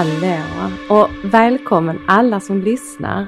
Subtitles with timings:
[0.00, 3.26] Hallå och välkommen alla som lyssnar.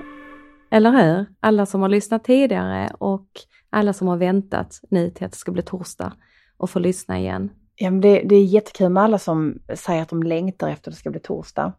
[0.71, 1.27] Eller hur?
[1.41, 3.27] Alla som har lyssnat tidigare och
[3.71, 6.13] alla som har väntat nu till att det ska bli torsdag
[6.57, 7.51] och få lyssna igen.
[7.77, 10.95] Ja, men det, det är jättekul med alla som säger att de längtar efter att
[10.95, 11.73] det ska bli torsdag.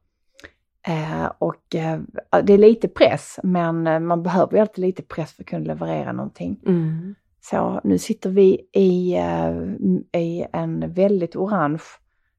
[0.87, 1.99] Eh, och eh,
[2.43, 5.65] det är lite press, men eh, man behöver ju alltid lite press för att kunna
[5.65, 6.59] leverera någonting.
[6.65, 7.15] Mm.
[7.41, 11.83] Så nu sitter vi i, eh, i en väldigt orange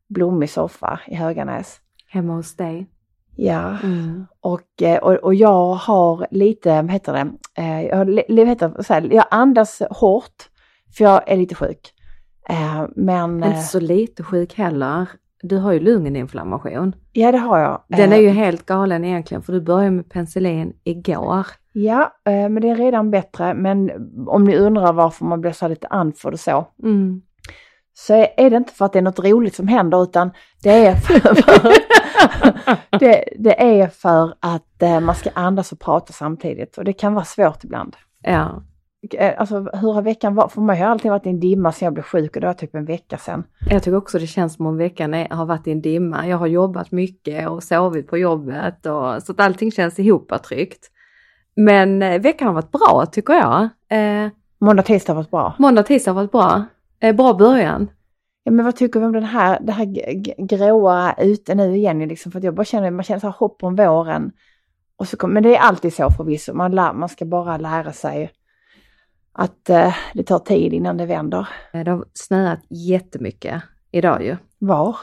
[0.08, 1.80] blommig soffa i Höganäs.
[2.14, 2.86] Hemma hos dig.
[3.36, 4.26] Ja, Mm.
[4.40, 7.30] och, eh, och, och jag har lite, vad heter det,
[7.62, 10.48] eh, jag, heter, så här, jag andas hårt
[10.96, 11.92] för jag är lite sjuk.
[12.48, 15.06] Eh, men Inte så lite sjuk heller.
[15.42, 16.94] Du har ju lunginflammation.
[17.12, 17.82] ja, det har jag.
[17.88, 21.46] Den är ju helt galen egentligen för du började med penicillin igår.
[21.72, 23.54] Ja, men det är redan bättre.
[23.54, 23.90] Men
[24.26, 27.22] om ni undrar varför man blir så lite andfådd och så, Mm.
[27.94, 30.30] så är är det inte för att det är något roligt som händer utan
[30.62, 31.20] det är för,
[33.00, 37.14] det, det är för att eh, man ska andas och prata samtidigt och det kan
[37.14, 37.96] vara svårt ibland.
[38.22, 38.62] Ja.
[39.18, 40.52] Eh, Alltså hur har veckan varit?
[40.52, 42.54] För mig har alltid varit i en dimma sedan jag blev sjuk och det var
[42.54, 43.44] typ en vecka sedan.
[43.70, 46.28] Jag tycker också det känns som om veckan är, har varit i en dimma.
[46.28, 50.90] Jag har jobbat mycket och sovit på jobbet och så att allting känns ihoptryckt.
[51.56, 53.62] Men eh, veckan har varit bra tycker jag.
[53.98, 55.54] Eh, Måndag, tisdag har varit bra.
[55.58, 56.64] måndag, tisdag har varit bra.
[57.00, 57.88] Eh, bra början.
[58.46, 59.84] Ja, men vad tycker vi om den här, det här
[60.46, 61.98] gråa ute nu igen?
[61.98, 64.32] Liksom, för att jag bara känner, man känner så här hopp om våren.
[64.96, 67.92] Och så kom, men det är alltid så förvisso, man, lär, man ska bara lära
[67.92, 68.30] sig
[69.32, 71.48] att eh, det tar tid innan det vänder.
[71.72, 74.36] Eh, Det har snöat jättemycket idag ju.
[74.58, 74.96] Var?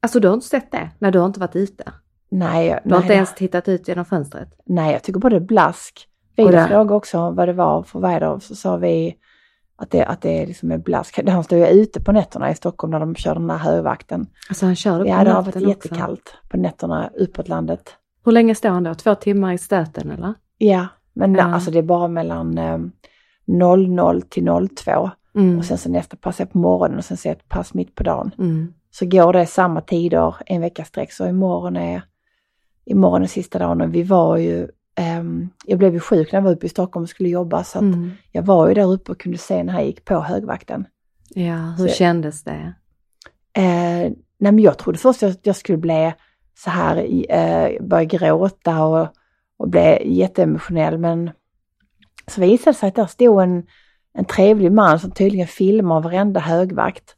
[0.00, 0.90] Alltså du har inte sett det?
[0.98, 1.84] Nej, du har inte varit ute.
[2.30, 4.48] Nej, Du har nej, inte ens tittat ut genom fönstret.
[4.66, 6.08] nej, jag tycker bara det är blask.
[6.36, 9.14] Vi frågade också vad det var för väder så sa vi
[9.82, 11.20] att det, att det liksom är blask.
[11.28, 14.26] Han stod ju ute på nätterna i Stockholm när de körde den här högvakten.
[14.48, 15.68] Alltså han kör upp Ja, på det har varit också.
[15.68, 17.94] jättekallt på nätterna uppåt landet.
[18.24, 18.94] Hur länge står han då?
[18.94, 20.34] Två timmar i stöten eller?
[20.58, 21.42] Ja, men Ja.
[21.44, 22.78] alltså det är bara mellan eh,
[23.46, 24.44] 00 till
[24.84, 25.58] 02 Mm.
[25.58, 27.94] och sen så nästa pass är på morgonen och sen så är ett pass mitt
[27.94, 28.30] på dagen.
[28.38, 28.72] Mm.
[28.90, 32.02] Så går det samma tider en vecka sträck så imorgon är,
[32.84, 36.44] imorgon är sista dagen och vi var ju, ehm, jag blev ju sjuk när jag
[36.44, 38.10] var uppe i Stockholm och skulle jobba så att Mm.
[38.32, 40.86] jag var ju där uppe och kunde se när jag gick på högvakten.
[41.28, 42.74] Ja, hur Så- kändes det?
[43.56, 46.14] Eh, nej men jag trodde först att jag skulle bli
[46.58, 46.96] så här,
[47.28, 49.08] eh, börja gråta och,
[49.56, 51.30] och bli jätteemotionell men
[52.26, 53.66] så visade det sig att där stod en,
[54.14, 57.14] en trevlig man som tydligen filmar varenda högvakt.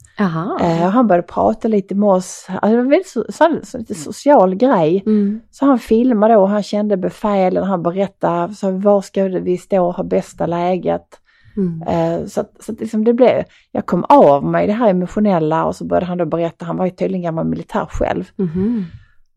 [0.61, 3.25] Eh, han började prata lite med oss, alltså, det var väldigt så,
[3.65, 5.03] så, lite social grej.
[5.07, 5.41] Mm.
[5.51, 9.95] Så han filmade och han kände befälen, han berättade så var ska vi stå och
[9.95, 11.21] ha bästa läget.
[11.57, 11.83] Mm.
[11.83, 15.65] Eh, så att, så att liksom det blev, jag kom av mig det här emotionella
[15.65, 18.25] och så började han då berätta, han var ju tydligen gammal militär själv.
[18.37, 18.85] Mhm.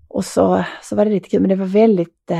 [0.07, 2.31] Och så, så var det lite kul, men det var väldigt,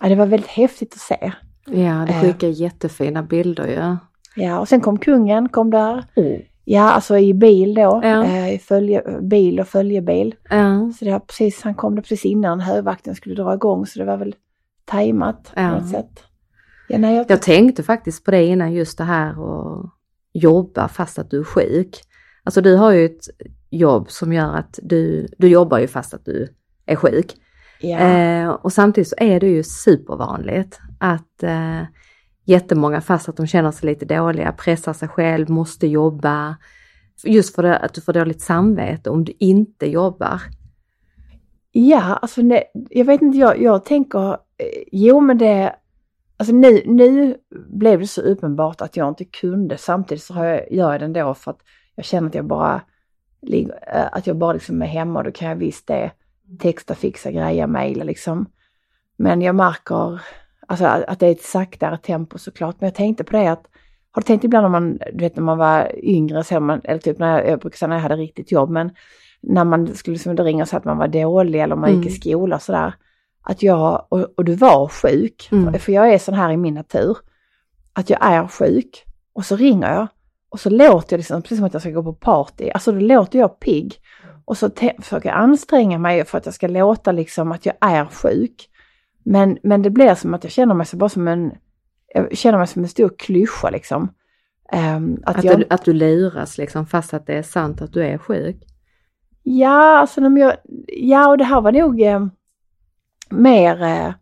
[0.00, 1.32] ja, det var väldigt häftigt att se.
[1.66, 2.20] Ja, det Eh.
[2.20, 3.96] skickar jättefina bilder ju.
[4.42, 6.04] Ja, och sen kom kungen, kom där.
[6.16, 6.36] Oh.
[6.64, 8.24] Ja, alltså i bil då, Ja.
[8.24, 10.34] eh, följe, bil och följebil.
[10.50, 10.92] Ja.
[10.98, 14.04] Så det var precis, han kom det precis innan högvakten skulle dra igång så det
[14.04, 14.34] var väl
[14.84, 15.70] tajmat på Ja.
[15.78, 16.22] något sätt.
[16.88, 19.90] Ja, nej, jag, Jag tänkte faktiskt på det innan just det här att
[20.32, 22.00] jobba fast att du är sjuk.
[22.44, 23.24] Alltså du har ju ett
[23.70, 26.48] jobb som gör att du, du jobbar ju fast att du
[26.86, 27.34] är sjuk.
[27.80, 27.98] ja.
[27.98, 31.80] Eh, och samtidigt så är det ju supervanligt att eh,
[32.44, 36.56] jättemånga fast att de känner sig lite dåliga, pressar sig själv, måste jobba.
[37.24, 40.40] Just för det, att du får dåligt samvete om du inte jobbar.
[41.72, 45.76] Ja, alltså nej, jag vet inte, jag, jag tänker, eh, jo men det,
[46.36, 47.36] alltså nu, nu
[47.68, 49.78] blev det så uppenbart att jag inte kunde.
[49.78, 51.60] Samtidigt så har jag, gör jag det ändå för att
[51.94, 52.82] jag känner att jag bara,
[53.52, 56.10] eh, att jag bara liksom är hemma och då kan jag visst det,
[56.58, 58.46] texta, fixa, greja, mejla liksom.
[59.16, 60.20] Men jag märker
[60.66, 62.76] alltså, att det är ett saktare tempo såklart.
[62.80, 63.64] Men jag tänkte på det att,
[64.12, 66.98] har du tänkt ibland om man, du vet när man var yngre, så man, eller
[67.00, 68.90] typ när jag, jag brukar säga när jag hade riktigt jobb, men
[69.40, 72.20] när man skulle liksom ringa säga att man var dålig eller man gick i Mm.
[72.20, 72.94] skola och sådär.
[73.42, 75.74] Att jag, och, och du var sjuk, Mm.
[75.74, 77.16] för jag är sån här i min natur,
[77.92, 80.06] att jag är sjuk och så ringer jag
[80.48, 82.98] och så låter jag liksom precis som att jag ska gå på party, alltså då
[83.00, 83.94] låter jag pigg.
[84.46, 84.70] Och så
[85.02, 88.68] försöker jag anstränga mig för att jag ska låta liksom att jag är sjuk.
[89.24, 91.52] Men, men det blir som att jag känner mig så bara som en,
[92.14, 94.08] jag känner mig som en stor klyscha liksom.
[94.72, 97.92] Ehm, att Att, jag, du, att du luras liksom fast att det är sant att
[97.92, 98.56] du är sjuk.
[99.42, 100.56] Ja, alltså när jag,
[100.86, 102.26] ja och det här var nog eh,
[103.30, 104.12] mer, eh,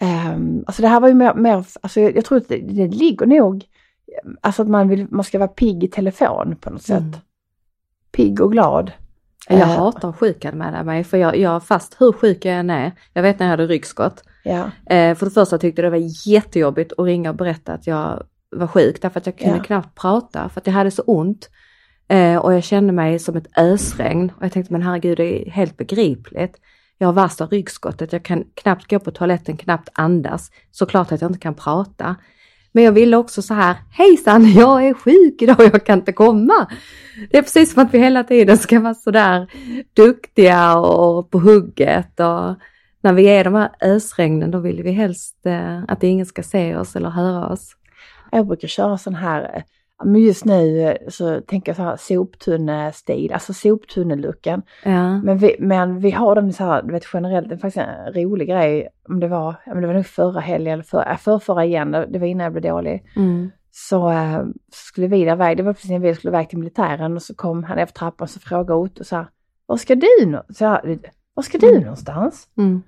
[0.00, 2.88] ehm, alltså det här var ju mer, mer alltså jag, jag tror att det, det
[2.88, 3.64] ligger nog,
[4.40, 7.12] alltså att man, vill, man ska vara pigg i telefon på något Mm.
[7.12, 7.20] sätt.
[8.12, 8.92] Pigg och glad.
[9.48, 13.22] Jag Eh, hatar sjukanmäla mig för jag, jag, fast hur sjuk jag än är, jag
[13.22, 14.24] vet när jag hade ryggskott.
[14.44, 18.22] Ja, Eh, för det första tyckte det var jättejobbigt att ringa och berätta att jag
[18.56, 19.62] var sjuk därför att jag kunde Ja.
[19.62, 21.50] knappt prata för att jag hade så ont.
[22.08, 25.50] Eh, och jag kände mig som ett ösregn och jag tänkte men herregud det är
[25.50, 26.56] helt begripligt.
[26.98, 30.50] Jag har värsta ryggskottet, jag kan knappt gå på toaletten, knappt andas.
[30.70, 32.16] Såklart att jag inte kan prata.
[32.72, 36.66] Men jag ville också så här, hejsan jag är sjuk idag, jag kan inte komma.
[37.30, 39.46] Det är precis som att vi hela tiden ska vara sådär
[39.96, 42.54] duktiga och på hugget och
[43.00, 46.76] när vi är de här ösregnen då vill vi helst eh, att ingen ska se
[46.76, 47.76] oss eller höra oss.
[48.32, 49.62] jag brukar köra sån här, eh,
[50.04, 54.62] men just nu eh, så tänker jag så här soptunnestil, alltså soptunnelucken.
[54.84, 55.18] Ja.
[55.18, 58.12] Men vi, men vi har den så här, du vet generellt, det är faktiskt en
[58.12, 61.38] rolig grej, om det var, men det var nog förra helgen eller för, äh, för
[61.38, 63.04] förra igen, det var innan jag blev dålig.
[63.16, 63.50] Mm.
[63.70, 64.38] Så, eh,
[64.72, 67.22] så skulle vi där iväg, det var precis när vi skulle iväg till militären och
[67.22, 69.26] så kom han efter trappan och så frågade Otto så här,
[69.66, 70.98] var ska du så här,
[71.40, 72.48] var ska du någonstans?
[72.58, 72.82] Mm.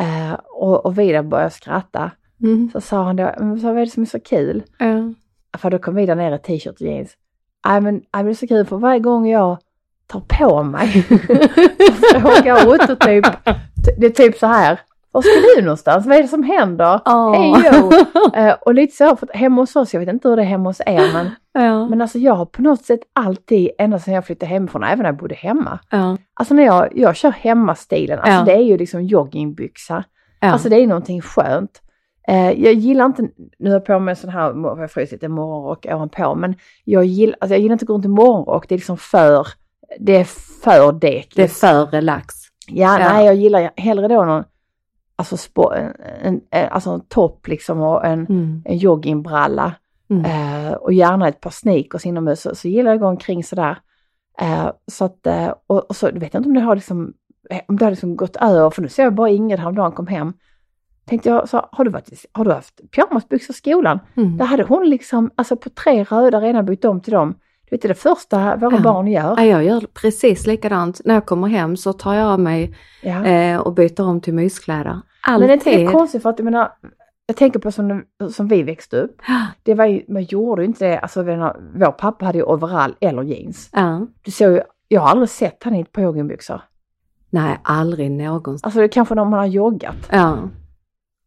[0.00, 2.10] Eh, och, och Vidar började skratta.
[2.42, 2.70] Mm.
[2.72, 4.62] Så sa han då, men vad är det som är så kul?
[4.78, 5.12] Ja.
[5.58, 7.16] För då kom Vidar ner i t-shirt och jeans.
[7.66, 9.58] Nej men, det är så kul för varje gång jag
[10.06, 11.02] tar på mig
[12.12, 13.24] så frågar Otto typ,
[13.98, 14.80] det är typ så här,
[15.12, 16.06] var ska du någonstans?
[16.06, 17.00] Vad är det som händer?
[17.06, 17.32] Åh.
[17.34, 17.90] Hej jo!
[18.34, 20.68] Eh, och lite så, för hemma hos oss, jag vet inte hur det är hemma
[20.68, 21.88] hos er, men, Ja.
[21.88, 25.04] men alltså jag har på något sätt alltid, ända sedan jag flyttade hemifrån, även när
[25.06, 25.78] jag bodde hemma.
[25.90, 26.16] Ja.
[26.34, 28.42] Alltså när jag, jag kör hemmastilen, alltså Ja.
[28.44, 30.04] det är ju liksom joggingbyxa.
[30.40, 31.82] Alltså det är någonting skönt.
[32.28, 33.22] Eh, jag gillar inte,
[33.58, 36.54] nu har jag på mig en sån här, jag har frusit en morgonrock ovanpå, men
[36.84, 39.46] jag gillar, alltså jag gillar inte att gå runt i morgonrock, det är liksom för,
[40.00, 40.24] det är
[40.64, 41.36] för dekligt.
[41.36, 42.34] det är för relax.
[42.66, 43.12] Ja, Ja.
[43.12, 44.44] nej jag gillar hellre då någon,
[45.18, 45.92] alltså, spo, en,
[46.22, 48.62] en, en, alltså en topp liksom och en, Mm.
[48.64, 49.74] en joggingbralla.
[50.10, 50.24] Mm.
[50.24, 53.78] Eh, och gärna ett par sneakers inomhus, så, så gillar jag att gå omkring sådär.
[54.40, 57.12] Eh, så att, eh, och, och så vet jag inte om det har liksom,
[57.50, 60.06] eh, om det har liksom gått över, för nu ser jag bara Ingrid häromdagen kom
[60.06, 60.32] hem.
[61.04, 63.98] Tänkte jag, så, har, du varit, har du haft pyjamasbyxor i skolan?
[64.16, 64.36] Mm.
[64.36, 67.34] Där hade hon liksom, alltså på tre röda redan bytt om till dem.
[67.70, 68.82] Du vet det är det första våra Ja.
[68.82, 69.34] barn gör.
[69.36, 71.00] Ja, jag gör precis likadant.
[71.04, 73.24] När jag kommer hem så tar jag av mig Ja.
[73.24, 74.84] eh, och byter om till myskläder.
[75.26, 75.48] Men Alltid.
[75.48, 76.72] det är inte konstigt för att jag menar,
[77.26, 79.16] jag tänker på som, som vi växte upp.
[79.62, 82.94] Det var ju, man gjorde ju inte det, alltså menar, vår pappa hade ju overall
[83.00, 83.70] eller jeans.
[83.72, 84.06] Ja.
[84.22, 86.60] Du såg ju, jag har aldrig sett han i ett par joggingbyxor.
[87.30, 88.66] Nej, aldrig någonsin.
[88.66, 89.96] Alltså det är kanske när man har joggat.
[90.10, 90.38] Ja.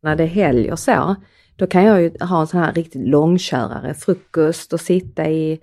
[0.03, 1.15] När det är helg och så,
[1.55, 5.59] då kan jag ju ha en sån här riktigt långkörare, frukost och sitta i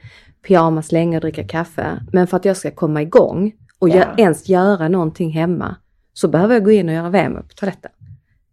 [0.46, 2.00] pyjamas länge och dricka kaffe.
[2.12, 3.94] Men för att jag ska komma igång och Ja.
[3.94, 5.76] gö- ens göra någonting hemma
[6.12, 7.90] så behöver jag gå in och göra värme på toaletten.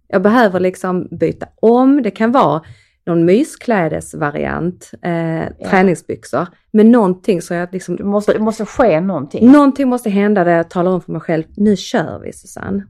[0.07, 2.61] Jag behöver liksom byta om, det kan vara
[3.05, 9.51] någon mysklädesvariant, eh, träningsbyxor, men någonting så jag liksom Det måste, det måste ske någonting.
[9.51, 12.83] Någonting måste hända där jag talar om för mig själv, nu kör vi Susanne.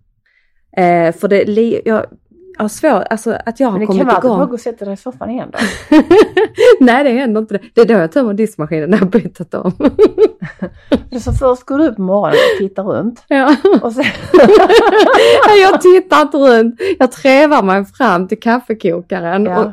[0.78, 2.06] Eh, för det, jag,
[2.58, 4.52] har svårt, alltså att jag har Men det kommit kan vara att du igång.
[4.54, 5.60] och sätter dig i soffan igen då.
[6.80, 7.64] Nej det händer inte det.
[7.74, 9.72] Det är då jag tömmer diskmaskinen när jag bytt om.
[11.22, 13.24] Så först går du upp på morgonen och tittar runt.
[13.28, 13.56] ja.
[13.82, 14.04] Och sen,
[15.62, 16.76] jag tittar inte runt.
[17.00, 19.60] Jag trevar mig fram till kaffekokaren Ja.
[19.66, 19.72] och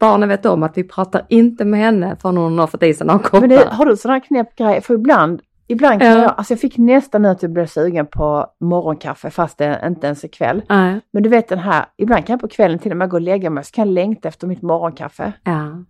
[0.00, 3.06] barnen vet om att vi pratar inte med henne förrän hon har fått i sig
[3.06, 3.40] några koppar.
[3.40, 4.80] men det, har du sådana här knäppgrejer?
[4.80, 6.22] För ibland, ibland kan Ja.
[6.22, 10.06] jag, alltså jag fick nästan nu att jag blev sugen på morgonkaffe fast det inte
[10.06, 10.62] ens är kväll.
[10.68, 11.00] Nej.
[11.12, 13.20] Men du vet den här, ibland kan jag på kvällen till och med gå och
[13.20, 15.32] lägga mig så kan jag längta efter mitt morgonkaffe.
[15.44, 15.84] Ja.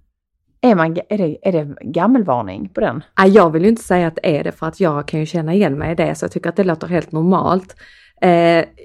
[0.61, 3.03] Är, man, är, det, är det gammelvarning på den?
[3.19, 5.27] Nej, jag vill ju inte säga att det är det för att jag kan ju
[5.27, 7.77] känna igen mig i det så jag tycker att det låter helt normalt.
[8.21, 8.31] Eh,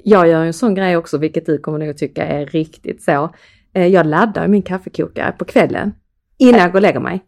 [0.04, 3.30] jag gör ju en sån grej också, vilket du kommer nog tycka är riktigt så.
[3.74, 5.94] Eh, jag laddar min kaffekokare på kvällen
[6.38, 7.22] innan jag går och lägger mig.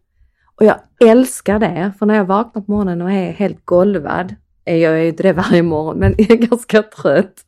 [0.61, 4.77] Och jag älskar det, för när jag vaknar på morgonen och är helt golvad, eh,
[4.77, 7.45] jag är ju inte det varje morgon, men jag är ganska trött.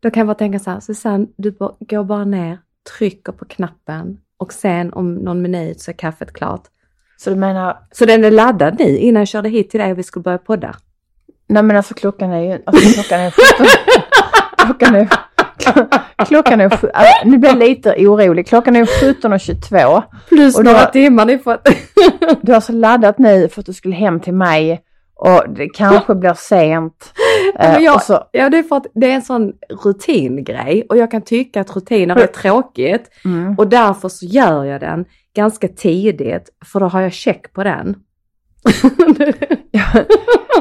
[0.00, 2.58] Då kan jag bara tänka så här, Susanne, du går bara ner,
[2.98, 6.62] trycker på knappen och sen om någon minut så är kaffet klart.
[7.16, 9.98] Så du menar, Så den är laddad nu innan jag körde hit till dig och
[9.98, 10.76] vi skulle börja podda.
[11.46, 13.66] nej men alltså klockan är ju, alltså klockan är 17.
[14.66, 15.08] klockan är,
[16.26, 16.88] klockan är, alltså,
[17.24, 18.46] nu blir jag lite orolig.
[18.46, 20.02] Klockan är 17.22.
[20.28, 21.58] Plus Och några timmar ni får...
[22.42, 24.82] Du har alltså laddat nu för att du skulle hem till mig
[25.14, 27.12] och det kanske blir sent.
[27.54, 29.52] men Eh, jag- så, Ja, det är för att det är en sån
[29.84, 33.54] rutingrej och jag kan tycka att rutiner är tråkigt mm.
[33.58, 35.04] och därför så gör jag den
[35.36, 37.96] ganska tidigt för då har jag check på den.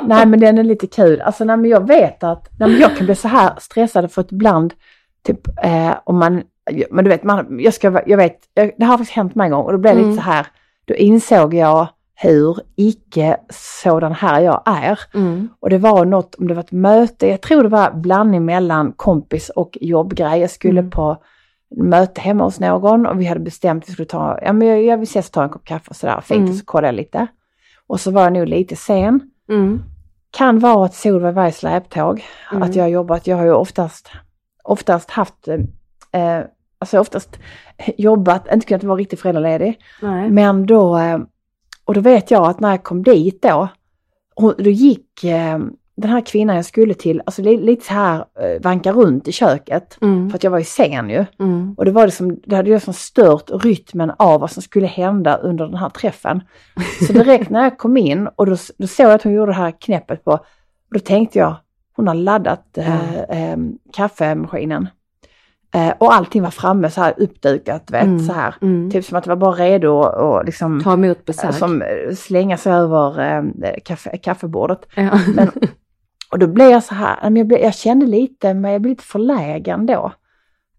[0.03, 1.21] Nej men den är lite kul.
[1.21, 4.21] Alltså nej, men jag vet att nej, men jag kan bli så här stressad för
[4.21, 4.73] att ibland
[5.27, 6.41] typ eh, om man,
[6.91, 9.51] men du vet, man, jag, ska, jag vet, jag, det har faktiskt hänt mig en
[9.51, 10.11] gång och då blev det Mm.
[10.11, 10.47] lite så här,
[10.85, 14.99] då insåg jag hur icke sådan här jag är.
[15.13, 15.49] Mm.
[15.59, 18.91] Och det var något, om det var ett möte, jag tror det var blandning mellan
[18.91, 20.39] kompis och jobbgrej.
[20.41, 20.91] Jag skulle Mm.
[20.91, 21.17] på
[21.75, 24.83] möte hemma hos någon och vi hade bestämt att vi skulle ta, ja men jag,
[24.83, 26.49] jag vill ses och ta en kopp kaffe och sådär, fint, Mm.
[26.51, 27.27] och så kollade jag lite.
[27.87, 29.31] Och så var jag nog lite sen.
[29.49, 29.83] Mm.
[30.31, 32.63] Kan vara att Solveig var i släptåg, Mm.
[32.63, 34.09] att jag jobbat, jag har ju oftast,
[34.63, 35.47] oftast haft,
[36.11, 36.39] eh,
[36.79, 37.39] alltså oftast
[37.97, 39.79] jobbat, inte kunnat vara riktigt föräldraledig.
[40.01, 40.29] Nej.
[40.29, 41.19] Men då, eh,
[41.85, 43.67] och då vet jag att när jag kom dit då,
[44.35, 45.59] hon- då gick eh,
[45.97, 49.31] den här kvinnan jag skulle till, alltså li- lite så här eh, vanka runt i
[49.31, 49.97] köket.
[50.01, 50.29] Mm.
[50.29, 51.25] För att jag var ju sen ju.
[51.39, 51.73] Mm.
[51.77, 54.87] Och det var det som, det hade ju som stört rytmen av vad som skulle
[54.87, 56.41] hända under den här träffen.
[57.07, 59.55] Så direkt när jag kom in och då, då såg jag att hon gjorde det
[59.57, 61.55] här knäppet på, och då tänkte jag,
[61.95, 63.57] hon har laddat eh, eh,
[63.93, 64.87] kaffemaskinen.
[65.75, 68.19] Eh, och allting var framme så här uppdukat, vet, Mm.
[68.19, 68.55] så här.
[68.61, 68.91] Mm.
[68.91, 71.53] Typ som att det var bara redo och, och liksom Ta emot besök.
[71.55, 73.43] som eh, slänga sig över eh,
[73.85, 74.79] kaffe, kaffebordet.
[74.95, 75.19] Ja.
[75.35, 75.51] Men,
[76.31, 79.03] och då blev jag så här, jag, blev, jag kände lite, men jag blev lite
[79.03, 80.11] förlägen då.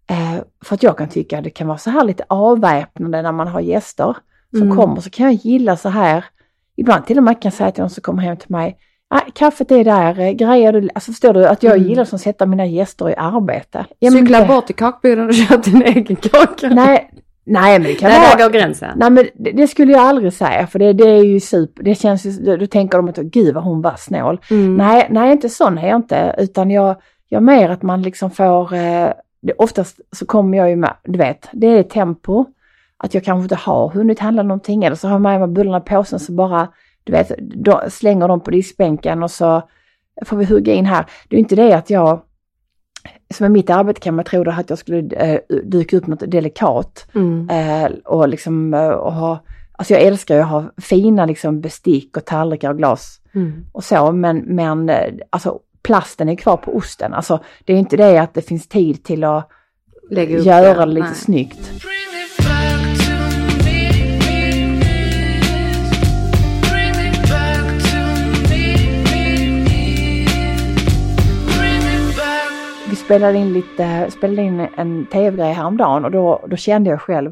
[0.09, 3.31] Eh, för att jag kan tycka att det kan vara så här lite avväpnande när
[3.31, 4.17] man har gäster
[4.51, 4.77] som Mm.
[4.77, 5.01] kommer.
[5.01, 6.25] Så kan jag gilla så här,
[6.75, 8.77] ibland till och med kan jag säga till någon som kommer hem till mig,
[9.07, 11.87] ah, kaffet är där, eh, grejer du, alltså förstår du att jag Mm.
[11.87, 13.85] gillar som sätta mina gäster i arbete.
[13.99, 16.69] Ja, Cykla bort till kakboden och köp din egen kaka.
[16.69, 17.08] Nej,
[17.49, 18.35] nej men det kan Nej, vara...
[18.35, 18.89] där går gränsen.
[18.95, 21.95] Nej men det, det skulle jag aldrig säga för det, det är ju super, det
[21.95, 24.39] känns ju, då, tänker de att gud vad hon var snål.
[24.51, 24.77] Mm.
[24.77, 26.95] Nej, nej inte sån är jag inte utan jag,
[27.29, 29.09] jag mer att man liksom får, eh,
[29.41, 32.45] det, oftast så kommer jag ju med, du vet, det är tempo,
[32.97, 35.77] att jag kanske inte har hunnit handla någonting eller så har jag med mig bullarna
[35.77, 36.67] i påsen så bara,
[37.03, 39.61] du vet, då slänger de på diskbänken och så
[40.25, 41.05] får vi hugga in här.
[41.27, 42.21] Det är inte det att jag,
[43.33, 46.31] som i mitt arbete kan man tro då att jag skulle eh, dyka upp något
[46.31, 47.07] delikat.
[47.15, 47.49] Mm.
[47.49, 49.39] Eh, och liksom eh, och ha,
[49.71, 53.65] alltså jag älskar ju att ha fina liksom bestick och tallrikar och glas Mm.
[53.71, 57.13] och så, men, men eh, alltså plasten är kvar på osten.
[57.13, 59.49] Alltså det är inte det att det finns tid till att
[60.11, 60.85] Lägga upp göra det.
[60.85, 61.15] det lite Nej.
[61.15, 61.59] snyggt.
[73.09, 77.31] Spelade in lite, spelade in en tv-grej häromdagen och då, då kände jag själv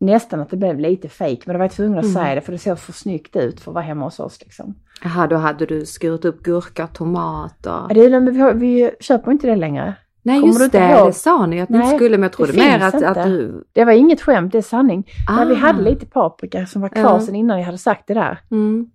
[0.00, 2.14] nästan att det blev lite fejk, men då var jag tvungen att Mm.
[2.14, 4.74] säga det för det såg för snyggt ut för att vara hemma hos oss liksom.
[5.04, 7.70] Jaha, då hade du skurit upp gurka, tomater.
[7.88, 9.94] Ja, det, är- men vi, har, vi köper inte det längre.
[10.22, 11.08] Nej Kommer just det, ihåg?
[11.08, 13.08] det sa ni att ni inte skulle men jag trodde mer att, inte.
[13.08, 13.64] att du...
[13.72, 15.04] Det var inget skämt, det är sanning.
[15.36, 15.58] Men vi Ah.
[15.58, 17.20] hade lite paprika som var kvar Ja.
[17.20, 18.38] sedan innan jag hade sagt det där.
[18.50, 18.90] Mm.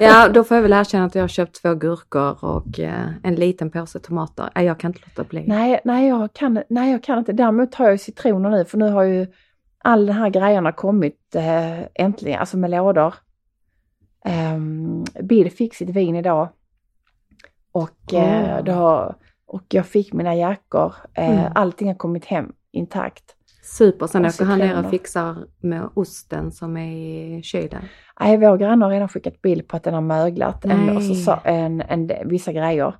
[0.00, 3.34] Ja, då får jag väl erkänna att jag har köpt två gurkor och eh, en
[3.34, 4.50] liten påse tomater.
[4.54, 5.44] Nej, jag kan inte låta bli.
[5.46, 7.32] nej, nej, jag kan, nej, jag kan inte.
[7.32, 9.26] Däremot har jag citroner nu för nu har ju
[9.84, 13.14] all den här grejerna kommit eh, äntligen, alltså med lådor.
[14.54, 16.48] Um, Bill fick sitt vin idag.
[17.72, 19.14] Och, eh, det har,
[19.46, 20.94] och jag fick mina jackor.
[21.14, 21.52] Eh, Mm.
[21.54, 23.36] Allting har kommit hem intakt.
[23.62, 26.96] Super, sen åker han ner och fixar med osten som är
[27.38, 27.82] i kylen.
[28.20, 30.64] Nej, vår granne har redan skickat bild på att den har möglat.
[30.64, 32.94] En, och så en, en, vissa grejer.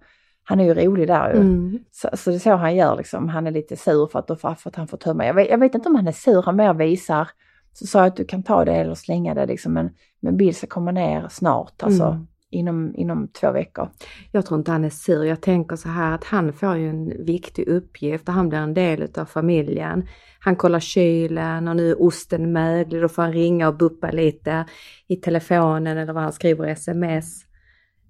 [0.44, 1.40] Han är ju rolig där ju.
[1.40, 1.78] Mm.
[1.90, 3.28] Så, så det är så han gör liksom.
[3.28, 5.26] Han är lite sur för att, för, för att han får tömma.
[5.26, 7.28] Jag vet, jag vet inte om han är sur, han mer visar.
[7.72, 9.72] Så sa jag att du kan ta det eller slänga det liksom.
[9.72, 9.90] Men,
[10.20, 12.26] men Bill ska komma ner snart, alltså Mm.
[12.52, 13.88] Inom, inom två veckor.
[14.30, 15.24] Jag tror inte han är sur.
[15.24, 18.74] Jag tänker så här att han får ju en viktig uppgift och han blir en
[18.74, 20.06] del av familjen.
[20.40, 23.02] Han kollar kylen och nu är osten möglig.
[23.02, 24.64] Då får han ringa och buppa lite
[25.06, 27.44] i telefonen eller vad han skriver i sms.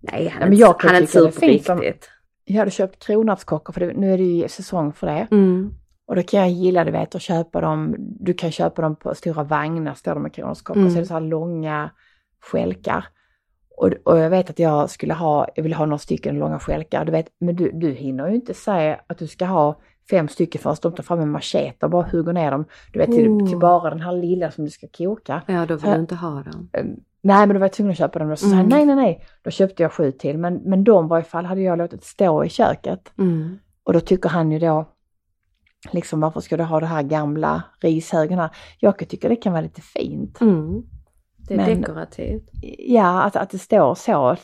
[0.01, 2.11] Nej, han men jag kan han är inte sur på riktigt.
[2.45, 5.27] jag hade köpt kronärtskockor, för det, nu är det ju säsong för det.
[5.31, 5.75] Mm.
[6.07, 9.15] Och då kan jag gilla, du vet, att köpa dem, du kan köpa dem på
[9.15, 10.91] stora vagnar, står de med kronärtskockor, Mm.
[10.91, 11.91] så är det så här långa
[12.41, 13.05] skälkar.
[13.77, 17.05] Och, och jag vet att jag skulle ha, jag vill ha några stycken långa skälkar,
[17.05, 20.61] du vet, men du, du hinner ju inte säga att du ska ha fem stycken
[20.61, 23.49] förrän de tar fram en machete och bara hugger ner dem, du vet, till, Oh.
[23.49, 25.43] till bara den här lilla som du ska koka.
[25.47, 26.69] Ja, då vill Så- du inte ha den.
[26.73, 26.85] Eh,
[27.25, 28.29] Nej, men då var jag tvungen att köpa dem.
[28.29, 28.69] Då så sa jag, Mm.
[28.69, 29.25] nej, nej, nej.
[29.43, 32.45] Då köpte jag sju till, men, men de var i fall hade jag låtit stå
[32.45, 33.13] i köket.
[33.19, 33.59] Mm.
[33.85, 34.89] Och då tycker han ju då,
[35.93, 38.51] liksom varför ska du ha det här gamla rishögen här?
[38.79, 40.41] Jag tycka det kan vara lite fint.
[40.41, 40.83] Mm.
[41.57, 42.51] Det är Men- dekorativt.
[42.79, 44.37] Ja, att, att det står så.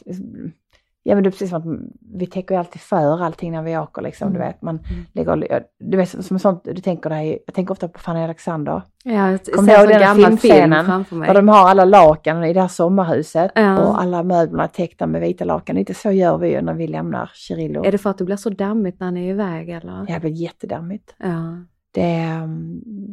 [1.02, 3.78] Ja men det är precis som att vi täcker ju alltid för allting när vi
[3.78, 4.48] åker liksom, du Mm.
[4.48, 4.62] vet.
[4.62, 5.04] Man Mm.
[5.12, 8.82] lägger, du vet som sånt, du tänker dig, jag tänker ofta på Fanny Alexander.
[9.04, 11.04] Ja, Kommer du ihåg den film filmscenen?
[11.10, 11.26] mig.
[11.26, 13.78] Där de har alla lakan i det här sommarhuset Ja.
[13.78, 15.76] och alla möblerna är täckta med vita lakan.
[15.76, 17.84] Lite så gör vi ju när vi lämnar Chirillo.
[17.84, 20.04] Är det för att det blir så dammigt när ni är iväg eller?
[20.08, 21.14] Ja, det blir jättedammigt.
[21.18, 21.58] Ja.
[21.92, 22.26] Det,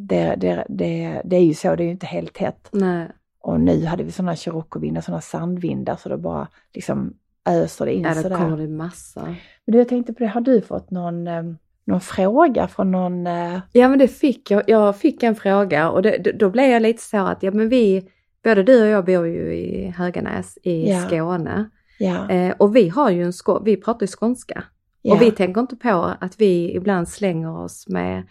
[0.08, 2.68] det, det, det, det är ju så, det är ju inte helt tätt.
[2.72, 3.08] Nej.
[3.46, 7.14] Och nu hade vi sådana Chiroco-vindar, sådana sandvindar så det bara liksom
[7.48, 8.36] öser det in Ja, sådär.
[8.36, 9.22] kommer det massa.
[9.64, 11.42] Men du, jag tänkte på det, har du fått någon, eh,
[11.84, 13.26] någon fråga från någon...
[13.26, 14.62] eh, Ja men det fick jag.
[14.66, 18.08] Jag fick en fråga och det, då- blev jag lite så att ja men vi,
[18.44, 21.06] både du och jag bor ju i Höganäs i Ja.
[21.06, 21.70] Skåne.
[21.98, 24.64] Ja, Eh, och vi har ju en skå, vi pratar ju skånska.
[25.02, 28.22] ja, Och vi tänker inte på att vi ibland slänger oss med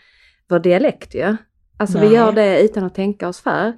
[0.50, 1.36] vår dialekt ju.
[1.77, 2.15] Alltså vi Nej.
[2.15, 3.74] gör det utan att tänka oss för.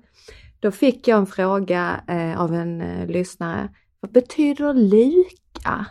[0.59, 3.69] Då fick jag en fråga eh, av en eh, lyssnare.
[3.99, 5.85] Vad betyder lika?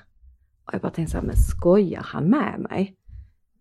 [0.67, 2.95] Och jag bara tänkte så här, men skojar han med mig?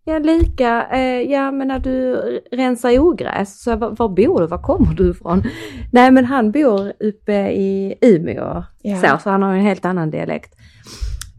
[0.07, 2.15] Ja, lika, eh, ja men när du
[2.51, 4.47] rensar ogräs, så var, var bor du?
[4.47, 5.43] Var kommer du ifrån?
[5.91, 8.97] Nej men han bor uppe i Umeå, Ja.
[9.01, 10.55] så, så han har en helt annan dialekt.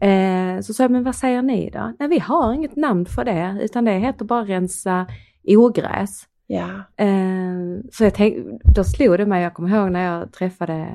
[0.01, 1.93] Eh, så sa jag, men vad säger ni då?
[1.99, 5.05] Nej vi har inget namn för det, utan det heter bara rensa
[5.47, 6.23] ogräs.
[6.47, 6.69] Ja,
[7.05, 7.55] Eh,
[7.91, 10.87] så jag tänkte, då slog det mig, jag kommer ihåg när jag träffade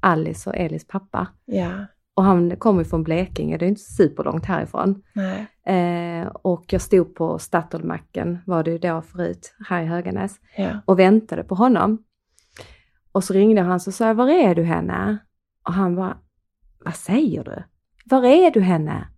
[0.00, 1.26] Alice och Elis pappa.
[1.44, 1.70] ja,
[2.14, 5.02] Och han kommer ju från Blekinge, det är inte superlångt härifrån.
[5.12, 10.40] nej, Eh, och jag stod på Statoilmacken, var det ju då förut, här i Höganäs,
[10.56, 12.02] ja, och väntade på honom.
[13.12, 15.18] Och så ringde han och sa, var är du henne?
[15.66, 16.16] Och han bara,
[16.84, 17.62] vad säger du?
[18.04, 19.08] Var är du henne?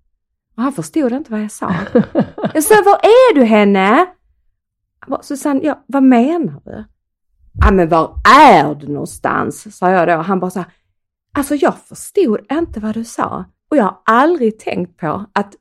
[0.56, 1.74] Och han förstod inte vad jag sa.
[2.54, 4.06] Jag sa, var är du henne?
[5.06, 6.84] Bara, Susanne, ja, vad menar du?
[7.60, 9.76] Ja, men var är du någonstans?
[9.76, 10.14] Sa jag då.
[10.14, 10.68] Han bara så här,
[11.32, 13.44] alltså jag förstod inte vad du sa.
[13.70, 15.54] Och jag har aldrig tänkt på att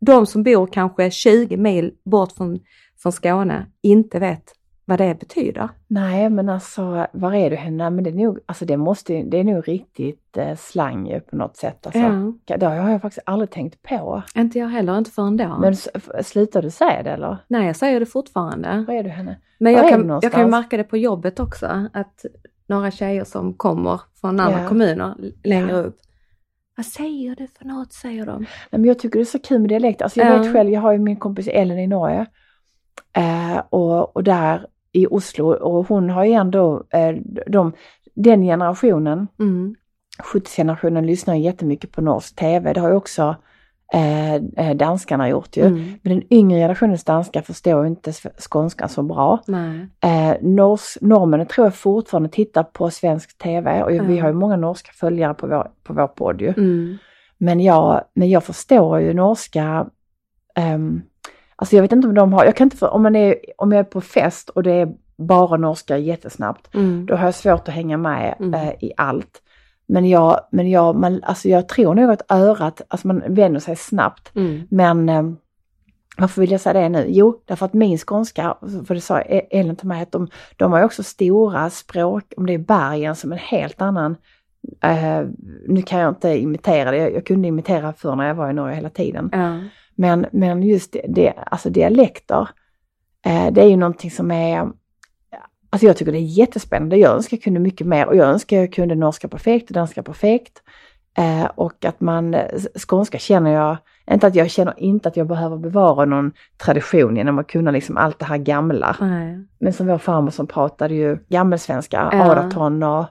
[0.00, 2.60] de som bor kanske 20 mil bort från,
[2.98, 4.52] från Skåne inte vet
[4.84, 5.68] vad det betyder.
[5.86, 7.90] nej men alltså var är du henne?
[7.90, 11.56] Men det är nog, alltså det måste det är nog riktigt eh, slang på något
[11.56, 11.86] sätt.
[11.86, 12.32] Alltså.
[12.46, 12.56] Ja.
[12.56, 14.22] Det har jag faktiskt aldrig tänkt på.
[14.36, 15.58] Inte jag heller, inte förrän då.
[15.60, 15.76] Men
[16.24, 17.36] slutar du säga det eller?
[17.48, 18.84] Nej, jag säger det fortfarande.
[18.88, 19.36] Var är du henne?
[19.58, 22.24] Men Var jag kan, jag kan märka det på jobbet också, att
[22.66, 24.68] några tjejer som kommer från andra Ja.
[24.68, 25.14] kommuner
[25.44, 25.76] längre Ja.
[25.76, 25.98] upp.
[26.76, 28.38] Vad säger du för något, säger de.
[28.40, 30.02] Nej, men jag tycker det är så kul med dialekt.
[30.02, 30.38] Alltså jag Ja.
[30.42, 32.26] vet själv, jag har ju min kompis Ellen i Norge.
[33.16, 37.72] Eh, och, och där i Oslo, och hon har ju ändå, eh, de,
[38.14, 39.74] den generationen, Mm.
[40.32, 42.72] 70-generationen lyssnar jättemycket på norsk tv.
[42.72, 43.36] Det har ju också
[43.94, 45.62] eh, eh, danskarna gjort ju.
[45.66, 45.82] Mm.
[46.02, 49.38] Men den yngre generationens danskar förstår ju inte sv- skånska så bra.
[50.00, 54.22] Eh, nors, norrmännen tror jag fortfarande tittar på svensk tv och vi Ja.
[54.22, 56.48] har ju många norska följare på vår, på vår podd ju.
[56.48, 56.96] Mm.
[57.38, 59.86] Men jag, men jag förstår ju norska.
[60.54, 61.02] ehm,
[61.62, 63.72] alltså jag vet inte om de har, jag kan inte, för, om, man är, om
[63.72, 67.06] jag är på fest och det är bara norska jättesnabbt, Mm.
[67.06, 68.54] då har jag svårt att hänga med Mm.
[68.54, 69.42] eh, i allt.
[69.86, 73.76] Men jag, men jag, man, alltså jag tror nog att örat, alltså man vänjer sig
[73.76, 74.36] snabbt.
[74.36, 74.62] Mm.
[74.70, 75.36] Men ehm,
[76.18, 77.04] varför vill jag säga det nu?
[77.08, 80.72] Jo, därför att min skånska, för det sa E- Ellen till mig, att de, de
[80.72, 84.16] har också stora språk, om det är bergen som en helt annan
[84.82, 85.20] eh,
[85.68, 88.52] nu kan jag inte imitera det, jag, jag kunde imitera för när jag var i
[88.52, 89.28] Norge hela tiden.
[89.32, 89.58] Ja.
[90.02, 92.48] Men, men just det, det, alltså dialekter,
[93.26, 94.58] eh, det är ju någonting som är,
[95.70, 96.96] alltså jag tycker det är jättespännande.
[96.96, 100.02] Jag önskar jag kunde mycket mer och jag önskar jag kunde norska perfekt och danska
[100.02, 100.62] perfekt.
[101.18, 102.36] Eh, och att man,
[102.88, 103.76] skånska känner jag,
[104.10, 107.96] inte att jag känner inte att jag behöver bevara någon tradition genom att kunna liksom
[107.96, 108.96] allt det här gamla.
[109.00, 109.44] Nej.
[109.58, 112.32] Men som vår farmor som pratade ju gammelsvenska, Ja.
[112.32, 113.04] adaton och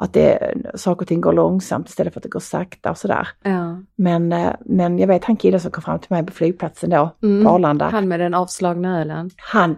[0.00, 3.28] att det, saker och ting går långsamt istället för att det går sakta och sådär.
[3.42, 3.76] Ja.
[3.96, 7.10] Men, eh, men jag vet han killen som kom fram till mig på flygplatsen då,
[7.22, 7.44] Mm.
[7.44, 7.84] på Arlanda.
[7.84, 9.30] Han, Han med den avslagna ölen.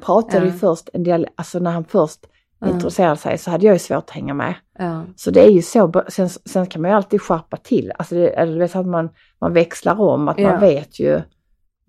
[0.05, 0.59] pratade ju Ja.
[0.59, 2.21] först en del, alltså när han först
[2.61, 2.67] Ja.
[2.69, 4.55] introducerade sig så hade jag ju svårt att hänga med.
[4.79, 5.03] Ja.
[5.17, 8.29] Så det är ju så, sen, sen kan man ju alltid skärpa till, alltså det,
[8.29, 9.09] eller du vet så att man,
[9.41, 11.21] man växlar om, att man vet ju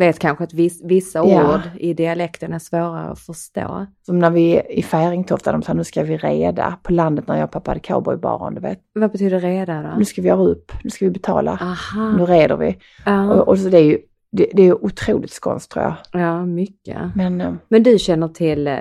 [0.05, 1.53] vet kanske att viss, vissa Ja.
[1.55, 3.85] ord i dialekten är svårare att förstå.
[4.05, 7.43] Som när vi i Färingtofta, de sa nu ska vi reda på landet när jag
[7.43, 8.79] och pappa hade cowboybaren, du vet.
[8.93, 9.89] Vad betyder reda då?
[9.97, 12.11] Nu ska vi göra upp, nu ska vi betala, Aha.
[12.17, 12.77] nu reder vi.
[13.05, 13.97] Ja, Och, och så det är ju
[14.31, 16.21] det, det är otroligt skånskt tror jag.
[16.21, 16.97] ja, mycket.
[17.15, 18.75] Men eh, Men du känner till eh,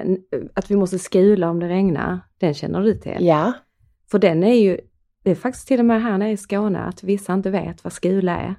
[0.54, 2.20] att vi måste skula om det regnar?
[2.40, 3.16] Den känner du till?
[3.20, 3.52] ja,
[4.10, 4.78] För den är ju,
[5.24, 7.92] det är faktiskt till och med här nere i Skåne att vissa inte vet vad
[7.92, 8.54] skula är.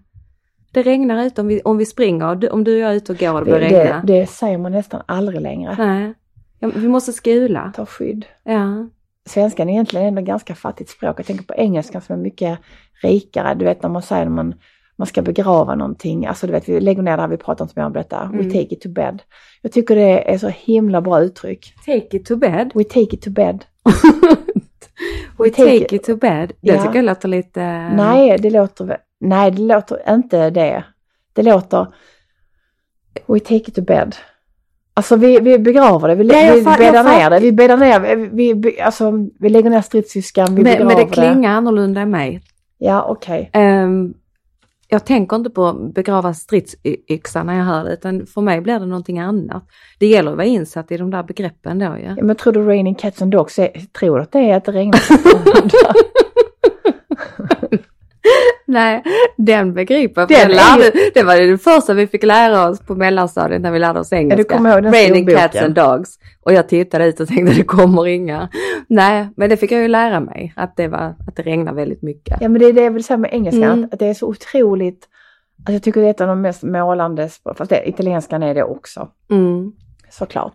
[0.71, 3.17] Det regnar ute om vi, om vi springer, om du och jag är ute och
[3.17, 4.01] går och det det, börjar regna.
[4.03, 5.75] det, det säger man nästan aldrig längre.
[5.77, 6.13] Nej,
[6.59, 7.71] ja, vi måste skula.
[7.75, 8.25] Ta skydd.
[8.43, 8.87] Ja.
[9.29, 11.19] Svenskan är egentligen ändå ganska fattigt språk.
[11.19, 12.59] Jag tänker på engelskan som är mycket
[13.03, 13.53] rikare.
[13.55, 14.53] Du vet när man säger när man,
[14.97, 16.25] man ska begrava någonting.
[16.25, 18.29] Alltså du vet, vi lägger ner det här, vi pratar inte mer om detta.
[18.33, 18.51] We Mm.
[18.51, 19.21] take it to bed.
[19.61, 21.73] Jag tycker det är så himla bra uttryck.
[21.85, 22.71] Take it to bed.
[22.75, 23.65] We take it to bed.
[25.37, 26.51] We take take it to bed.
[26.61, 26.81] Det Ja.
[26.83, 27.89] tycker jag låter lite...
[27.95, 30.83] Nej, det låter väl- Nej, det låter inte det.
[31.33, 31.87] Det låter
[33.27, 34.15] We take it to bed.
[34.93, 38.53] Alltså vi, vi begraver det, vi, Ja, vi bäddar ner det, vi bäddar ner, vi,
[38.53, 42.41] vi, alltså, vi lägger ner stridssyskan, vi men, begraver men det klingar annorlunda än mig.
[42.77, 43.49] Ja, okej.
[43.53, 44.13] Ehm,
[44.87, 48.79] jag tänker inte på att begrava stridsyxan när jag hör det, utan för mig blir
[48.79, 49.63] det någonting annat.
[49.99, 52.15] Det gäller att vara insatt i de där begreppen då ju.
[52.17, 54.65] Ja, men tror du Raining Cats and Dogs, är, tror du att det är att
[54.65, 55.01] det regnar?
[58.71, 59.03] Nej,
[59.37, 60.27] den begriper.
[60.27, 63.79] Den Den lärde, Det var det första vi fick lära oss på mellanstadiet när vi
[63.79, 64.55] lärde oss engelska.
[64.57, 66.09] kommer ihåg den Raining cats and dogs.
[66.43, 68.49] Och jag tittade ut och tänkte det kommer inga.
[68.87, 70.53] Nej, men det fick jag ju lära mig.
[70.55, 72.37] Att det, var, att det regnar väldigt mycket.
[72.41, 73.89] ja, men det är det jag vill säga med engelskan, Mm.
[73.91, 75.07] att, det är så otroligt,
[75.59, 78.53] alltså jag tycker det är ett av de mest målande, språk- fast det, italienskan är
[78.55, 79.71] det också, Mm.
[80.09, 80.53] såklart.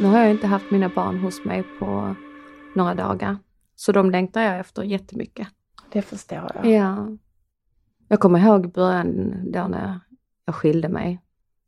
[0.00, 2.14] Nu har jag inte haft mina barn hos mig på
[2.74, 3.36] några dagar.
[3.74, 5.48] Så de längtar jag efter jättemycket.
[5.92, 6.66] Det förstår jag.
[6.66, 7.08] Ja.
[8.08, 10.00] Jag kommer ihåg början då när
[10.44, 11.22] jag skilde mig.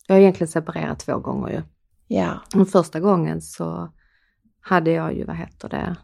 [0.07, 1.63] Jag har egentligen separerat två gånger ju.
[2.07, 3.93] Ja, Den första gången så
[4.61, 5.97] hade jag ju, vad heter det,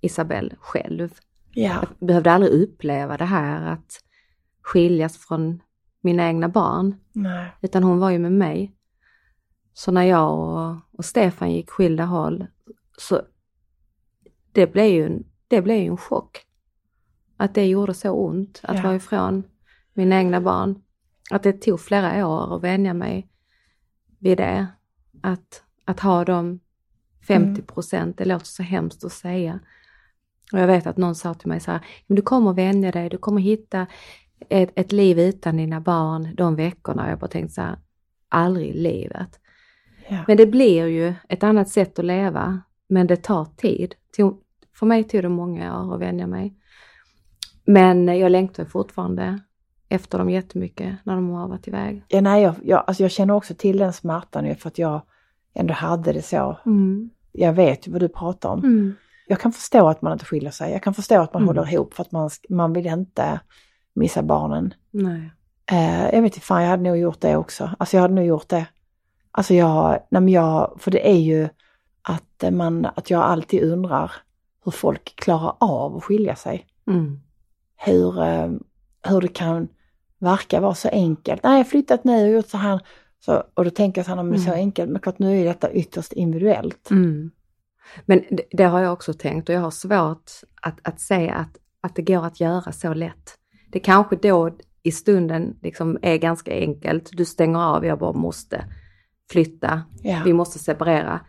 [0.00, 1.08] Isabelle själv.
[1.52, 4.00] ja, Jag behövde aldrig uppleva det här att
[4.62, 5.62] skiljas från
[6.00, 8.76] mina egna barn, nej, utan hon var ju med mig.
[9.72, 12.46] Så när jag och, och Stefan gick skilda håll
[12.98, 13.22] så
[14.52, 15.24] det blev ju en,
[15.56, 16.38] det blev ju en chock.
[17.36, 18.82] Att det gjorde så ont att Ja.
[18.82, 19.42] vara ifrån
[19.92, 20.82] mina egna barn.
[21.30, 23.28] Att det tog flera år att vänja mig
[24.18, 24.66] vid det.
[25.22, 26.60] Att, att ha dem
[27.26, 29.60] 50 procent, det låter så hemskt att säga.
[30.52, 33.08] Och jag vet att någon sa till mig så här, men du kommer vänja dig,
[33.08, 33.86] du kommer hitta
[34.48, 37.10] ett, ett liv utan dina barn de veckorna.
[37.10, 37.78] Jag bara tänkte så här,
[38.28, 39.40] aldrig i livet.
[40.08, 40.24] ja.
[40.28, 43.94] Men det blir ju ett annat sätt att leva, men det tar tid.
[44.16, 44.40] Tog-
[44.74, 46.54] För mig tog det många år att vänja mig.
[47.64, 49.38] Men jag längtar fortfarande
[49.88, 52.04] efter dem jättemycket när de har varit iväg.
[52.08, 55.02] ja nej, jag, jag, alltså jag känner också till den smärtan för att jag
[55.54, 56.58] ändå hade det så.
[56.66, 57.10] Mm.
[57.32, 58.58] Jag vet ju vad du pratar om.
[58.58, 58.94] Mm.
[59.26, 60.72] Jag kan förstå att man inte skiljer sig.
[60.72, 61.56] Jag kan förstå att man Mm.
[61.56, 63.40] håller ihop för att man, man vill inte
[63.94, 64.74] missa barnen.
[64.90, 65.30] Nej.
[65.70, 67.70] Eh, jag vet inte, fan jag hade nog gjort det också.
[67.78, 68.66] Alltså jag hade nog gjort det.
[69.30, 71.48] Alltså jag, nej men jag, för det är ju
[72.02, 74.12] att man, att jag alltid undrar
[74.64, 76.66] hur folk klarar av att skilja sig.
[76.86, 77.20] Mm.
[77.76, 78.50] Hur, eh,
[79.08, 79.68] hur det kan
[80.18, 81.42] verka vara så enkelt.
[81.42, 82.80] Nej, jag har flyttat nu och gjort så här.
[83.24, 84.58] Så, och då tänker jag så här, men är så Mm.
[84.58, 86.90] enkelt, men klart nu är detta ytterst individuellt.
[86.90, 87.30] Mm.
[88.06, 90.30] Men det, det har jag också tänkt och jag har svårt
[90.62, 93.38] att, att se att, att det går att göra så lätt.
[93.70, 94.50] Det kanske då
[94.82, 97.10] i stunden liksom är ganska enkelt.
[97.12, 98.64] Du stänger av, jag bara måste
[99.30, 99.82] flytta.
[100.02, 100.22] Ja.
[100.24, 101.20] Vi måste separera.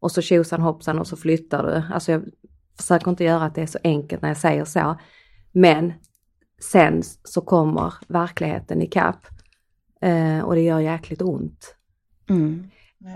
[0.00, 1.94] Och så tjosan hoppsan och så flyttar du.
[1.94, 2.22] Alltså jag
[2.78, 4.96] försöker inte göra att det är så enkelt när jag säger så.
[5.52, 5.92] Men
[6.72, 9.26] sen så kommer verkligheten ikapp.
[10.00, 11.74] Eh, och det gör jäkligt ont.
[12.30, 12.66] Mm.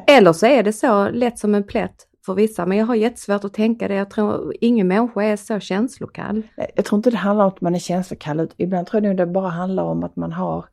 [0.06, 2.66] Eller så är det så lätt som en plätt för vissa.
[2.66, 3.94] Men jag har jättesvårt att tänka det.
[3.94, 6.42] Jag tror ingen människa är så känslokall.
[6.74, 8.40] Jag tror inte det handlar om att man är känslokall.
[8.40, 10.64] ut- Ibland tror jag det bara handlar om att man har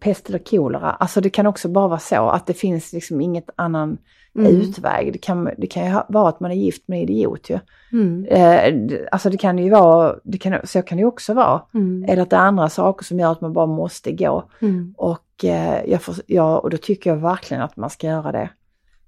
[0.00, 0.90] pest eller kolera.
[0.90, 3.98] Alltså det kan också bara vara så att det finns liksom inget annan
[4.46, 4.60] Mm.
[4.60, 5.12] utväg.
[5.12, 7.58] Det kan, det kan ju vara att man är gift med en idiot ju.
[7.92, 8.24] Mm.
[8.24, 11.62] Eh, alltså det kan ju vara, det kan, så kan det ju också vara.
[11.74, 12.04] Mm.
[12.08, 14.44] Eller att det är andra saker som gör att man bara måste gå.
[14.60, 14.94] Mm.
[14.98, 18.50] Och, eh, jag får, ja, och då tycker jag verkligen att man ska göra det.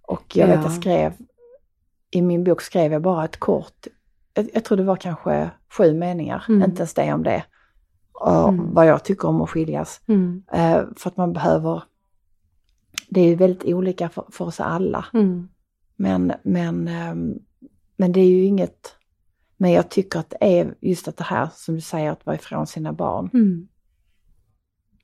[0.02, 0.62] Och jag vet Ja.
[0.62, 1.12] jag skrev,
[2.10, 3.86] i min bok skrev jag bara ett kort,
[4.34, 6.62] jag, jag tror det var kanske sju meningar, Mm.
[6.70, 7.44] inte ens det om det.
[8.12, 8.74] Och Mm.
[8.74, 10.00] vad jag tycker om att skiljas.
[10.52, 11.82] Eh, för att man behöver,
[13.10, 15.04] det är ju väldigt olika för, för oss alla.
[15.12, 15.48] Mm.
[15.96, 17.34] Men, men, ehm,
[17.96, 18.94] men det är ju inget,
[19.56, 22.36] men jag tycker att det är just att det här som du säger att vara
[22.36, 23.30] ifrån sina barn.
[23.34, 23.68] Mm.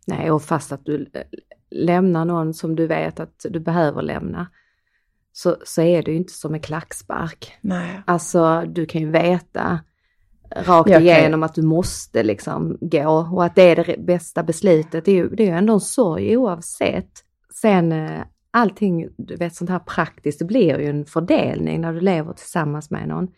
[0.06, 1.22] Nej, och fast att du eh,
[1.70, 4.46] lämnar någon som du vet att du behöver lämna,
[5.32, 7.52] så, så är det ju inte som en klackspark.
[7.60, 8.02] Nej.
[8.06, 9.80] Alltså, du kan ju veta
[10.56, 14.42] rakt Jag kan- igenom att du måste liksom gå och att det är det bästa
[14.42, 15.04] beslutet.
[15.04, 17.10] Det är ju, det är ju ändå en sorg oavsett.
[17.60, 22.00] Sen eh, allting, du vet sånt här praktiskt, det blir ju en fördelning när du
[22.00, 23.28] lever tillsammans med någon.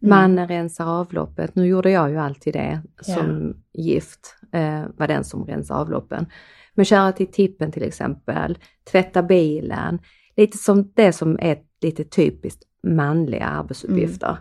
[0.00, 5.46] Man rensar avloppet, nu gjorde jag ju alltid det som gift, eh, var den som
[5.46, 6.26] rensade avloppen.
[6.74, 8.58] Men köra till tippen till exempel,
[8.90, 9.98] tvätta bilen,
[10.36, 14.38] lite som det som är lite typiskt manliga arbetsuppgifter.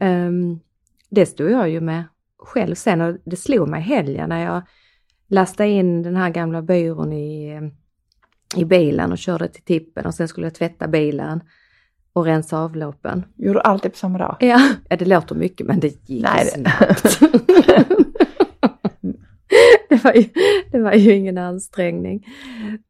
[0.00, 0.60] Ehm,
[1.10, 2.04] det stod jag ju med
[2.38, 4.62] själv sen och det slog mig helgen när jag
[5.28, 7.60] lastade in den här gamla byrån i,
[8.56, 11.40] i bilen och körde till tippen och sen skulle jag tvätta bilen
[12.12, 13.24] och rensa avloppen.
[13.36, 14.36] Gjorde du alltid på samma dag?
[14.40, 17.20] Ja, ja det låter mycket men det gick Nej, det- snabbt.
[19.88, 20.24] det, var ju,
[20.72, 22.26] det var ju ingen ansträngning.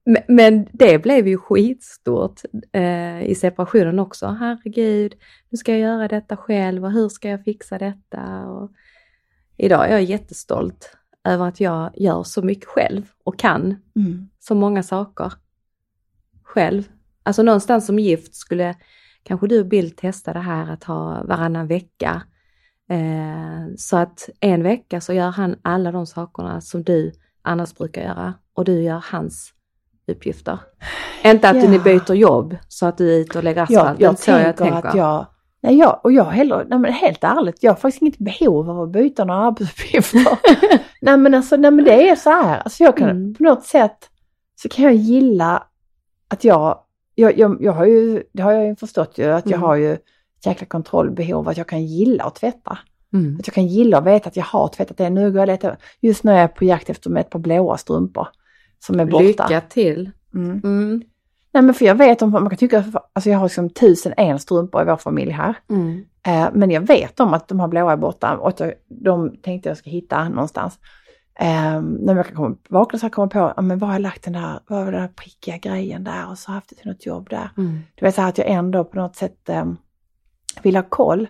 [0.07, 2.40] Men, men det blev ju skitstort
[2.72, 4.27] eh, i separationen också.
[4.27, 5.14] Herregud,
[5.50, 8.46] nu ska jag göra detta själv och hur ska jag fixa detta?
[8.46, 8.70] Och
[9.57, 10.96] idag är jag jättestolt
[11.29, 14.29] över att jag gör så mycket själv och kan Mm.
[14.38, 15.33] så många saker
[16.55, 16.88] själv.
[17.23, 18.75] Alltså någonstans som gift skulle
[19.23, 22.23] kanske du och Bill testa det här att ha varannan vecka.
[22.90, 27.12] Eh, så att en vecka så gör han alla de sakerna som du
[27.43, 29.51] annars brukar göra och du gör hans
[30.09, 30.59] uppgifter.
[31.25, 31.71] Inte att Ja.
[31.71, 34.01] ni byter jobb så att du är ute och lägger Jag, asfalt.
[34.01, 34.88] jag, så jag tänker tänker.
[34.88, 35.27] att jag,
[35.62, 38.81] nej jag, och jag heller, nej men helt ärligt, jag har faktiskt inget behov av
[38.81, 40.38] att byta några arbetsuppgifter.
[41.01, 43.35] nej men alltså, nej men det är så här, alltså jag kan Mm.
[43.35, 43.99] på något sätt
[44.57, 45.62] så kan jag gilla
[46.35, 46.79] att jag,
[47.14, 49.68] jag, jag, jag har ju, det har jag ju förstått ju, att jag Mm.
[49.68, 52.79] har ju ett jäkla kontrollbehov, att jag kan gilla att tvätta.
[53.12, 53.37] Mm.
[53.40, 55.11] Att jag kan gilla att veta att jag har tvättat det.
[55.11, 57.77] Nu går jag och letar, just nu är jag på jakt efter ett par blåa
[57.77, 58.29] strumpor
[58.79, 59.25] som är borta.
[59.25, 60.11] Lycka till.
[60.35, 60.61] Mm.
[60.64, 61.03] Mm.
[61.53, 64.38] Nej men för jag vet om, man kan tycka, alltså jag har liksom tusen en
[64.38, 65.55] strumpor i vår familj här.
[65.70, 66.05] Mm.
[66.27, 69.37] Eh, men jag vet om att de här blåa är borta och att jag, de
[69.42, 70.79] tänkte jag ska hitta någonstans.
[71.40, 74.03] Eh, när jag kan komma, vakna så här komma på, ja men var har jag
[74.03, 76.75] lagt den där, var var den där prickiga grejen där och så jag haft det
[76.77, 77.51] till något jobb där.
[77.57, 77.79] Mm.
[77.94, 79.64] Du vet så här att jag ändå på något sätt eh,
[80.62, 81.27] vill ha koll.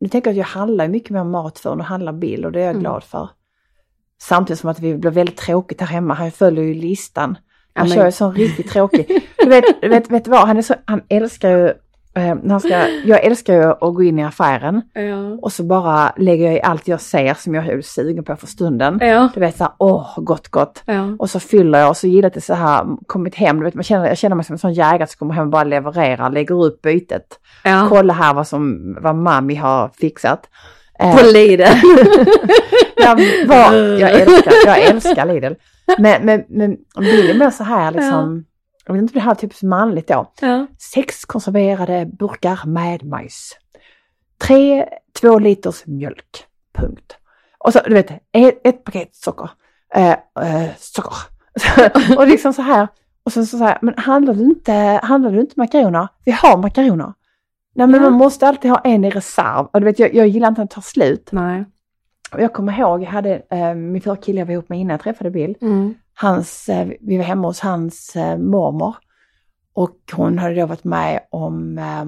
[0.00, 2.60] Nu tänker jag att jag handlar mycket mer mat för och handlar bil och det
[2.60, 2.80] är jag Mm.
[2.82, 3.28] glad för.
[4.20, 6.14] Samtidigt som att det blir väldigt tråkigt här hemma.
[6.14, 7.38] Han följer ju listan.
[7.74, 9.28] Ja, Han men- kör ju sån riktigt tråkig.
[9.38, 11.72] Du vet, vet, vet vad, han, är så, han älskar ju,
[12.48, 15.38] han ska, jag älskar ju att gå in i affären Ja.
[15.42, 18.46] och så bara lägger jag i allt jag ser som jag är sugen på för
[18.46, 18.98] stunden.
[19.02, 19.28] Ja.
[19.34, 20.82] Du vet så här, åh, gott gott.
[20.86, 21.16] Ja.
[21.18, 23.84] Och så fyller jag och så gillar det så här, kommit hem, du vet, man
[23.84, 26.64] känner, jag känner mig som en sån jägare som kommer hem och bara levererar, lägger
[26.64, 27.38] upp bytet.
[27.88, 30.48] Kolla här vad som, vad mami har fixat.
[31.00, 31.62] Eh, På Lidl.
[32.96, 33.16] jag,
[33.46, 35.52] var, jag, älskar, jag älskar Lidl.
[35.98, 38.44] Men, men, men Bill är mer så här liksom,
[38.88, 40.32] jag vet inte det här är typiskt manligt då.
[40.40, 40.66] ja.
[40.94, 43.52] Sex konserverade burkar med majs.
[44.38, 44.88] Tre
[45.20, 46.44] två liters mjölk.
[46.74, 47.16] Punkt.
[47.58, 49.50] Och så du vet, ett, ett paket socker.
[49.94, 51.16] Eh, eh, socker.
[52.18, 52.88] och liksom så här.
[53.22, 56.08] Och sen så, så här, men handlar du inte, handlar du inte makaroner?
[56.24, 57.12] Vi har makaroner.
[57.74, 58.10] Nej men Ja.
[58.10, 59.66] man måste alltid ha en i reserv.
[59.72, 61.28] Och du vet, jag, jag gillar inte att tar slut.
[61.32, 61.64] Nej.
[62.32, 64.90] Och jag kommer ihåg, jag hade eh, min förra kille jag var ihop med innan
[64.94, 65.56] jag träffade Bill.
[65.60, 65.94] Mm.
[66.20, 68.96] Hans, eh, vi var hemma hos hans eh, mormor.
[69.72, 72.00] Och hon hade då varit med om eh,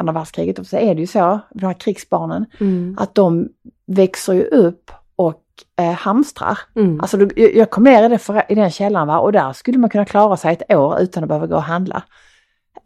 [0.00, 0.58] andra världskriget.
[0.58, 2.96] Och så är det ju så, de här krigsbarnen, Mm.
[2.98, 3.48] att de
[3.86, 5.42] växer ju upp och
[5.78, 6.58] eh, hamstrar.
[6.76, 7.00] Mm.
[7.00, 9.18] Alltså jag- kom ner i, det i den källaren va?
[9.18, 12.02] och där skulle man kunna klara sig ett år utan att behöva gå och handla.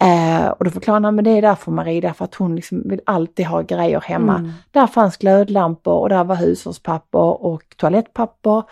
[0.01, 3.01] Eh, och då förklarade han, men det är därför Marie, därför att hon liksom vill
[3.07, 4.39] alltid ha grejer hemma.
[4.39, 4.51] Mm.
[4.71, 8.63] Där fanns glödlampor och där var hushållspapper och toalettpapper,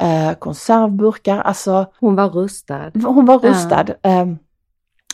[0.00, 2.90] eh, konservburkar, alltså Hon var rustad.
[2.94, 3.80] hon var rustad.
[4.02, 4.26] Eh,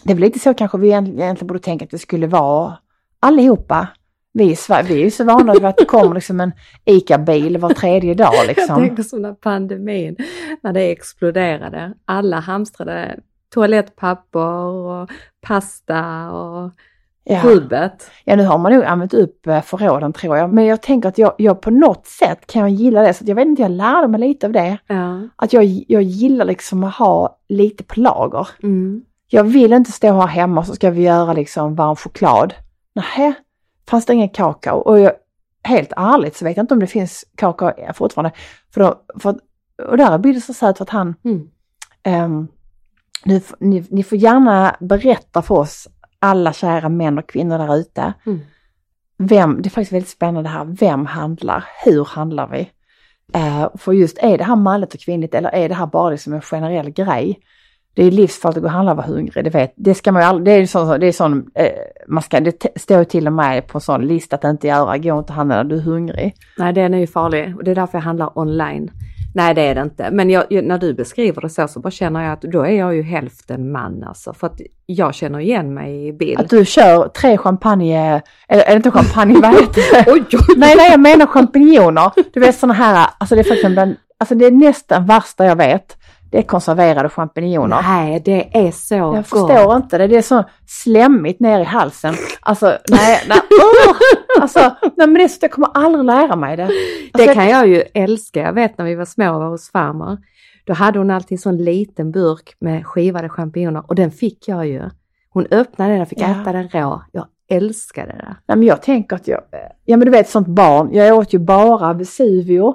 [0.05, 2.79] det är väl lite så kanske vi egentligen borde tänka att det skulle vara
[3.21, 3.89] allihopa.
[4.33, 6.53] Vi i Sverige, vi är ju så vana vid att det kommer liksom en
[6.85, 8.77] ICA-bil var tredje dag Jag liksom.
[8.77, 10.17] tänkte som när pandemin,
[10.63, 11.93] när det exploderade.
[12.05, 13.21] Alla hamstrade
[13.55, 15.11] toalettpapper och
[15.47, 16.71] pasta och
[17.29, 17.41] Ja.
[17.45, 18.11] rubbet.
[18.25, 20.53] ja, nu har man nog använt upp eh, förråden tror jag.
[20.53, 23.15] Men jag tänker att jag, jag på något sätt kan jag gilla det.
[23.15, 24.79] Så jag vet inte, jag lärde mig lite av det.
[24.87, 25.21] Ja.
[25.37, 28.49] Att jag, jag gillar liksom att ha lite på lager.
[28.63, 29.03] Mm.
[29.29, 32.55] Jag vill inte stå här hemma så ska vi göra liksom varm choklad.
[32.95, 33.35] Nej,
[33.91, 34.77] fanns det ingen kakao?
[34.79, 35.13] Och jag,
[35.63, 38.31] helt ärligt så vet jag inte om det finns kakao fortfarande.
[38.75, 39.39] För då, för,
[39.91, 42.49] och där blir det så söt för att han, Mm.
[43.25, 47.77] nu, f- ni, ni får gärna berätta för oss, alla kära män och kvinnor där
[47.77, 48.41] ute, Mm.
[49.19, 51.65] vem, det är faktiskt väldigt spännande här, vem handlar?
[51.85, 52.71] Hur handlar vi?
[53.35, 56.33] Eh, för just är det här manligt och kvinnligt eller är det här bara liksom
[56.33, 57.41] en generell grej?
[57.95, 60.23] Det är livsfarligt att gå och handla och vara hungrig, det vet Det ska man
[60.23, 61.69] ju aldrig, det är sån, det är sån eh,
[62.07, 65.19] man ska, det står till och med på en sån lista att inte göra, gå
[65.19, 66.35] inte och handla när du är hungrig.
[66.59, 68.91] Nej, den är ju farlig och det är därför jag handlar online.
[69.37, 70.11] Nej, det är det inte.
[70.11, 72.95] Men jag, när du beskriver det så, så bara känner jag att då är jag
[72.95, 74.33] ju hälften man alltså.
[74.33, 76.41] För att jag känner igen mig i bild.
[76.41, 80.05] Att du kör tre champagne, eller, eller inte champagne, vad heter det?
[80.13, 80.55] Oj, oj.
[80.57, 82.13] Nej, nej, jag menar champinjoner.
[82.33, 85.57] Du vet sådana här, alltså det är faktiskt bland, alltså det är nästan värsta jag
[85.57, 85.97] vet.
[86.37, 87.83] Det är konserverade champinjoner.
[87.83, 89.27] Nej, det är så Jag gott.
[89.27, 90.07] förstår inte det.
[90.07, 92.15] Det är så slemmigt ner i halsen.
[92.41, 93.39] Alltså, nej, nej.
[94.41, 96.63] Alltså, nej men det är så jag kommer aldrig lära mig det.
[96.63, 96.79] Alltså,
[97.17, 98.41] Det kan jag ju älska.
[98.41, 100.19] Jag vet när vi var små och var hos farmor.
[100.67, 104.67] Då hade hon alltid en sån liten burk med skivade champinjoner och den fick jag
[104.67, 104.83] ju.
[105.31, 106.27] Hon öppnade den och fick Ja.
[106.43, 107.03] äta den rå.
[107.13, 108.37] Jag älskade det.
[108.49, 109.41] Nej men jag tänker att jag,
[109.85, 112.75] ja men du vet sånt barn, jag åt ju bara Vesuvio,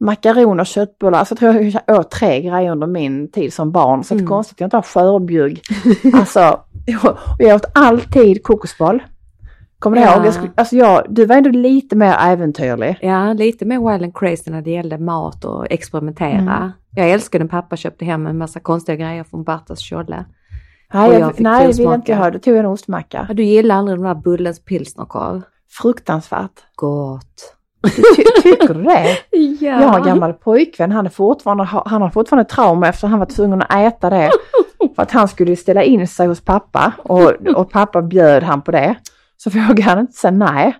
[0.00, 1.18] makaroner och köttbullar.
[1.18, 4.04] Alltså jag tror jag åt tre grejer under min tid som barn.
[4.04, 4.28] Så det är Mm.
[4.28, 5.60] konstigt att jag inte har skörbjugg.
[6.14, 9.02] alltså, jag, och jag åt alltid kokosboll.
[9.78, 10.16] Kommer du Ja.
[10.16, 10.26] ihåg?
[10.26, 12.98] Jag skulle, alltså jag, du var ändå lite mer äventyrlig.
[13.02, 16.30] Ja, lite mer wild and crazy när det gällde mat och experimentera.
[16.56, 16.70] Mm.
[16.96, 20.24] Jag älskade när pappa köpte hem en massa konstiga grejer från Bartas Tjolle.
[20.94, 21.94] Nej, jag, nej det vill provsmaka.
[21.94, 22.30] inte jag ha.
[22.30, 23.24] Då tog jag en ostmacka.
[23.28, 25.42] Ja, du gillar aldrig den där Bullens pilsnerkorv?
[25.82, 26.60] Fruktansvärt.
[26.74, 27.54] Gott.
[27.82, 29.18] Ty, tycker du det?
[29.60, 29.80] Ja.
[29.80, 33.26] Jag har en gammal pojkvän, han, är fortfarande, han har fortfarande trauma efter han var
[33.26, 34.30] tvungen att äta det.
[34.96, 38.70] För att han skulle ställa in sig hos pappa och, och pappa bjöd han på
[38.70, 38.94] det.
[39.36, 40.76] Så vågade han inte säga nej.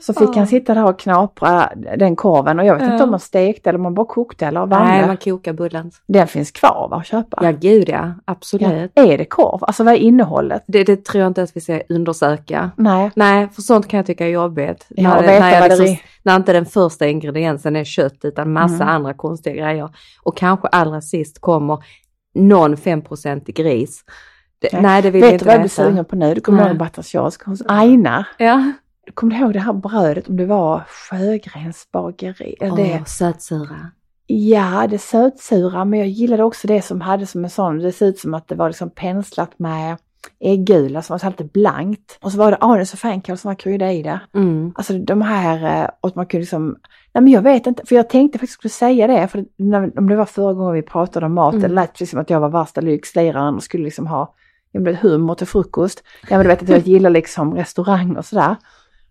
[0.00, 0.32] Så fick Ja.
[0.36, 2.92] han sitta där och knapra den korven och jag vet Ja.
[2.92, 5.06] inte om man stekte eller om man bara kokte eller Nej, värmde.
[5.06, 6.02] man kokar Bullens.
[6.06, 7.38] Den finns kvar va, att köpa?
[7.44, 8.14] Ja, gud ja.
[8.24, 8.90] Absolut.
[8.94, 9.02] Ja.
[9.04, 9.58] Är det korv?
[9.64, 10.64] Alltså vad är innehållet?
[10.66, 12.70] Det, det tror jag inte att vi ska undersöka.
[12.76, 13.10] Nej.
[13.14, 14.86] Nej, för sånt kan jag tycka är jobbigt.
[14.88, 16.00] Ja, när, det- när, det liksom, är.
[16.22, 18.88] när inte den första ingrediensen är kött utan massa Mm.
[18.88, 19.88] andra konstiga grejer.
[20.22, 21.78] Och kanske allra sist kommer
[22.34, 24.04] någon 5% gris.
[24.58, 24.80] Det, Ja.
[24.80, 26.34] nej, det vill jag Vet du inte vad jag blir sugen på nu?
[26.34, 26.68] Du kommer Nej.
[26.68, 28.24] ihåg Batters kiosk hos Aina?
[28.38, 28.72] Ja.
[29.14, 32.56] Kommer du ihåg det här brödet om det var Sjögrens bageri?
[32.60, 33.08] Eller Åh, det?
[33.08, 33.90] sötsura.
[34.26, 38.06] Ja, det sötsura, men jag gillade också det som hade som en sån, det ser
[38.06, 39.96] ut som att det var liksom penslat med
[40.40, 42.18] äggula som var lite blankt.
[42.22, 44.20] Och så var det anus och fänkål som var krydda i det.
[44.34, 44.72] Mm.
[44.74, 46.76] Alltså de här, eh, och att man kunde liksom,
[47.14, 50.08] nej men jag vet inte, för jag tänkte faktiskt skulle säga det, för när, om
[50.08, 51.62] det var förra gången vi pratade om mat, Mm.
[51.62, 54.34] det lät precis som att jag var värsta lyxliraren och skulle liksom ha
[54.72, 56.02] jag vet, humor till frukost.
[56.30, 58.56] Ja men du vet att jag gillar liksom restaurang och sådär.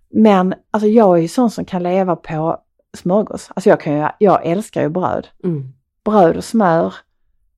[0.09, 2.57] Men alltså jag är ju sån som kan leva på
[2.97, 3.49] smörgås.
[3.55, 5.73] Alltså jag, kan ju, jag älskar ju bröd Mm.
[6.05, 6.93] bröd och smör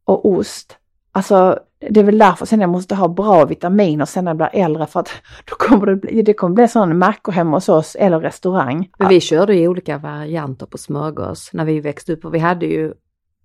[0.06, 0.78] och ost.
[1.12, 4.50] Alltså det är väl därför sen jag måste ha bra vitaminer sen när jag blir
[4.54, 5.10] äldre för att
[5.50, 8.90] då kommer det bli, det kommer bli sån mackor hemma hos oss eller restaurang.
[9.00, 12.66] Men vi körde ju olika varianter på smörgås när vi växte upp och vi hade
[12.66, 12.94] ju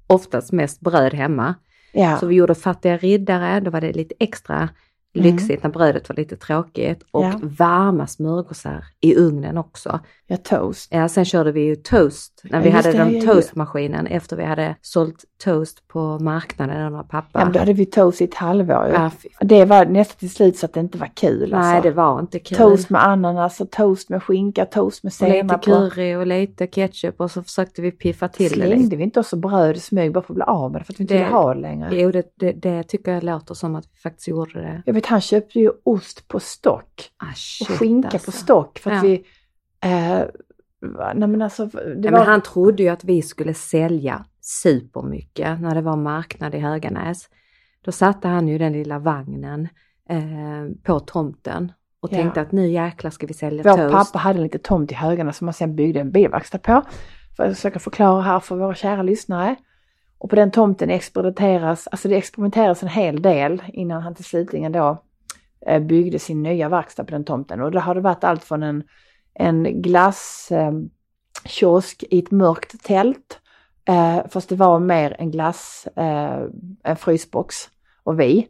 [0.07, 1.55] oftast mest bröd hemma.
[1.93, 4.69] Ja, Så vi gjorde fattiga riddare, då var det lite extra
[5.15, 7.03] lyxigt när brödet var lite tråkigt.
[7.11, 7.33] Och Ja.
[7.43, 10.01] varma smörgåsar i ugnen också.
[10.27, 10.89] ja toast.
[10.93, 14.77] Ja, sen körde vi ju toast när vi hade det, den toastmaskinen efter vi hade
[14.83, 17.41] sålt toast på marknaden under pappa.
[17.41, 18.93] Ja, då hade vi toast i ett halvår ju.
[18.93, 21.89] Ja, Det var nästan till slut så att det inte var kul Nej, alltså.
[21.89, 22.59] det var inte kul.
[22.59, 25.57] Toast med ananas och toast med skinka, toast med och lite senap.
[25.61, 28.67] och- curry och lite ketchup och så försökte vi piffa till det lite.
[28.69, 30.93] Slängde vi inte också bröd i smyg bara för att bli av med det för
[30.93, 31.89] att vi inte Det- ville ha det längre?
[32.01, 34.83] Jo, det, det, det tycker jag låter som att vi faktiskt gjorde det.
[35.03, 37.11] Vet han köpte ju ost på stock.
[37.17, 37.27] Ah,
[37.61, 38.31] och skinka alltså.
[38.31, 39.03] på stock för att Ja.
[39.03, 39.25] vi...
[39.81, 40.23] Eh,
[41.15, 42.11] nej men alltså, Ja, var...
[42.11, 47.29] men han trodde ju att vi skulle sälja supermycket när det var marknad i Höganäs.
[47.85, 49.69] Då satte han ju den lilla vagnen
[50.09, 50.21] eh,
[50.83, 52.17] på tomten och Ja.
[52.17, 53.93] tänkte att nu jäklar ska vi sälja Vår toast.
[54.13, 56.83] pappa hade en liten tomt i Högarna som man sen byggde en bilverkstad på.
[57.37, 59.57] För att försöka förklara här för våra kära lyssnare.
[60.23, 64.73] Och på den tomten experimenteras, alltså det experimenteras en hel del innan han till slutligen
[64.73, 65.03] då
[65.67, 67.61] eh, byggde sin nya verkstad på den tomten.
[67.61, 68.83] Och då har det varit allt från en,
[69.35, 73.39] en glasskiosk eh, i ett mörkt tält.
[73.85, 75.89] Eh, fast det var mer en glass,
[76.83, 77.55] en frysbox
[78.03, 78.49] och vi.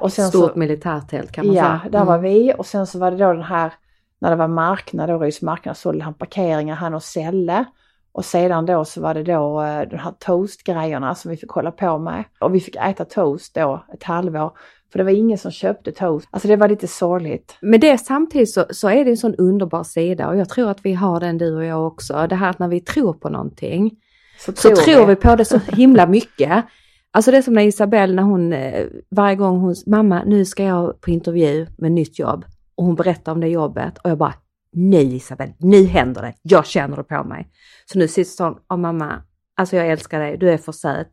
[0.00, 1.80] Och sen Stort så, militärtält kan man Ja, säga.
[1.92, 2.30] där var Mm.
[2.30, 3.72] vi och sen så var det då den här,
[4.18, 7.64] när det var marknad, då Rys marknad, sålde han parkeringar, han och Selle.
[8.12, 11.70] Och sedan då så var det då eh, de här toastgrejerna som vi fick hålla
[11.70, 12.24] på med.
[12.38, 14.52] Och vi fick äta toast då ett halvår.
[14.92, 16.28] För det var ingen som köpte toast.
[16.30, 17.56] Alltså det var lite sorgligt.
[17.60, 20.84] Men det samtidigt så, så är det en sån underbar sida och jag tror att
[20.84, 22.26] vi har den du och jag också.
[22.26, 23.90] Det här att när vi tror på någonting
[24.38, 26.64] så tror vi på det så himla mycket.
[27.10, 30.64] Alltså det är som när Isabelle när hon, eh, varje gång hon, mamma nu ska
[30.64, 32.44] jag på intervju med nytt jobb
[32.74, 34.34] och hon berättar om det jobbet och jag bara
[34.72, 37.48] nu Isabel, nu händer det, jag känner det på mig.
[37.86, 39.22] Så nu sitter hon, och mamma,
[39.56, 41.08] alltså jag älskar dig, du är för söt.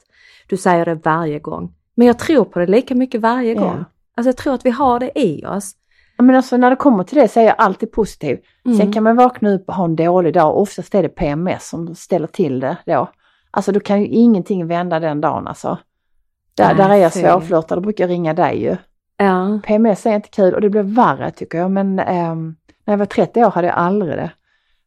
[0.49, 1.73] Du säger det varje gång.
[1.95, 3.59] Men jag tror på det lika mycket varje Ja.
[3.61, 3.85] gång.
[4.17, 5.71] Alltså jag tror att vi har det i oss.
[6.17, 8.37] Ja, Men alltså när det kommer till det så är jag alltid positiv.
[8.63, 8.91] Sen Mm.
[8.93, 10.57] kan man vakna upp och ha en dålig dag.
[10.57, 13.09] Oftast är det PMS som ställer till det då.
[13.51, 15.77] Alltså då kan ju ingenting vända den dagen alltså.
[16.57, 18.75] Där, Nej, där är jag svårflörtad, då brukar jag ringa dig ju.
[19.17, 21.71] Ja, PMS är inte kul och det blir värre tycker jag.
[21.71, 22.55] Men ehm,
[22.89, 24.31] när jag var 30 år hade jag aldrig det.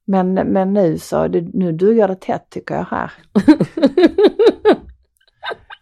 [0.04, 3.12] Men, men nu så, det, nu duger det tätt tycker jag här.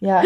[0.02, 0.22] Ja,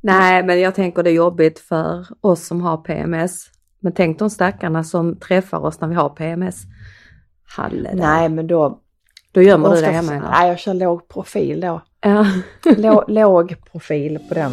[0.00, 3.46] Nej, men jag tänker det är jobbigt för oss som har PMS.
[3.80, 6.56] Men tänk de stackarna som träffar oss när vi har PMS.
[7.56, 8.80] Halle nej men då...
[9.32, 10.30] Då gömmer du det hemma?
[10.30, 11.80] Nej, jag kör låg profil då.
[12.00, 12.26] Ja.
[12.76, 14.52] Lå, låg profil på den.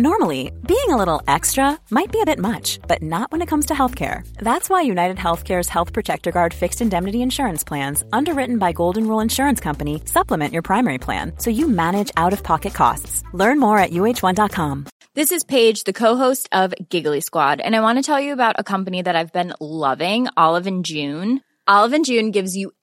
[0.00, 3.66] Normally, being a little extra might be a bit much, but not when it comes
[3.66, 4.26] to healthcare.
[4.36, 9.20] That's why United Healthcare's Health Protector Guard fixed indemnity insurance plans, underwritten by Golden Rule
[9.20, 13.22] Insurance Company, supplement your primary plan so you manage out of pocket costs.
[13.34, 14.86] Learn more at uh1.com.
[15.14, 18.56] This is Paige, the co-host of Giggly Squad, and I want to tell you about
[18.58, 21.42] a company that I've been loving, Olive and June.
[21.66, 22.72] Olive and June gives you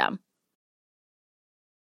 [0.00, 0.29] system.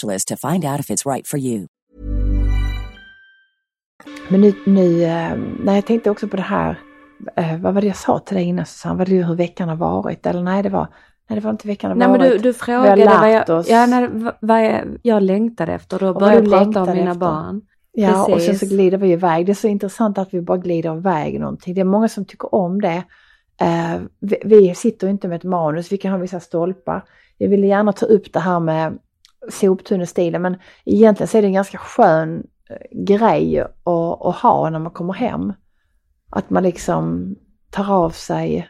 [0.00, 1.66] to find out if it's right for you.
[4.28, 6.78] Men nu, nu eh, nej, jag tänkte också på det här,
[7.36, 8.98] eh, vad var det jag sa till dig innan Susanne?
[8.98, 10.26] Var det hur veckan har varit?
[10.26, 10.86] Eller nej, det var,
[11.28, 12.32] nej, det var inte veckan har Nej men varit.
[12.32, 15.98] du, du Vi frågade vad jag, ja, när, vad- jag, jag längtade efter.
[15.98, 17.20] Då började du jag prata om mina efter.
[17.20, 17.62] barn.
[17.92, 18.60] Ja, och sen Precis.
[18.60, 19.46] så glider vi iväg.
[19.46, 21.74] Det är så intressant att vi bara glider iväg någonting.
[21.74, 23.02] Det är många som tycker om det.
[23.60, 27.04] Eh, vi, vi sitter inte med ett manus, vi kan ha vissa stolpar.
[27.38, 28.98] Jag ville gärna ta upp det här med
[29.48, 34.78] soptunnestilen, men egentligen så är det en ganska skön eh, grej att, att ha när
[34.78, 35.52] man kommer hem.
[36.30, 37.36] Att man liksom
[37.70, 38.68] tar av sig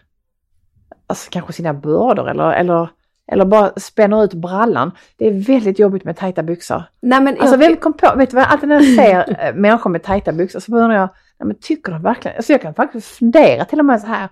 [1.07, 2.89] alltså kanske sina bördor eller, eller,
[3.33, 4.91] eller bara spänner ut brallan.
[5.17, 6.83] Det är väldigt jobbigt med tajta byxor.
[7.01, 9.55] Nej men Alltså jag, vem kom på, vet du vad, alltid när jag ser eh,
[9.55, 11.09] människor med tajta byxor så undrar jag,
[11.39, 14.29] nej, men tycker de verkligen, alltså jag kan faktiskt fundera till och med så här,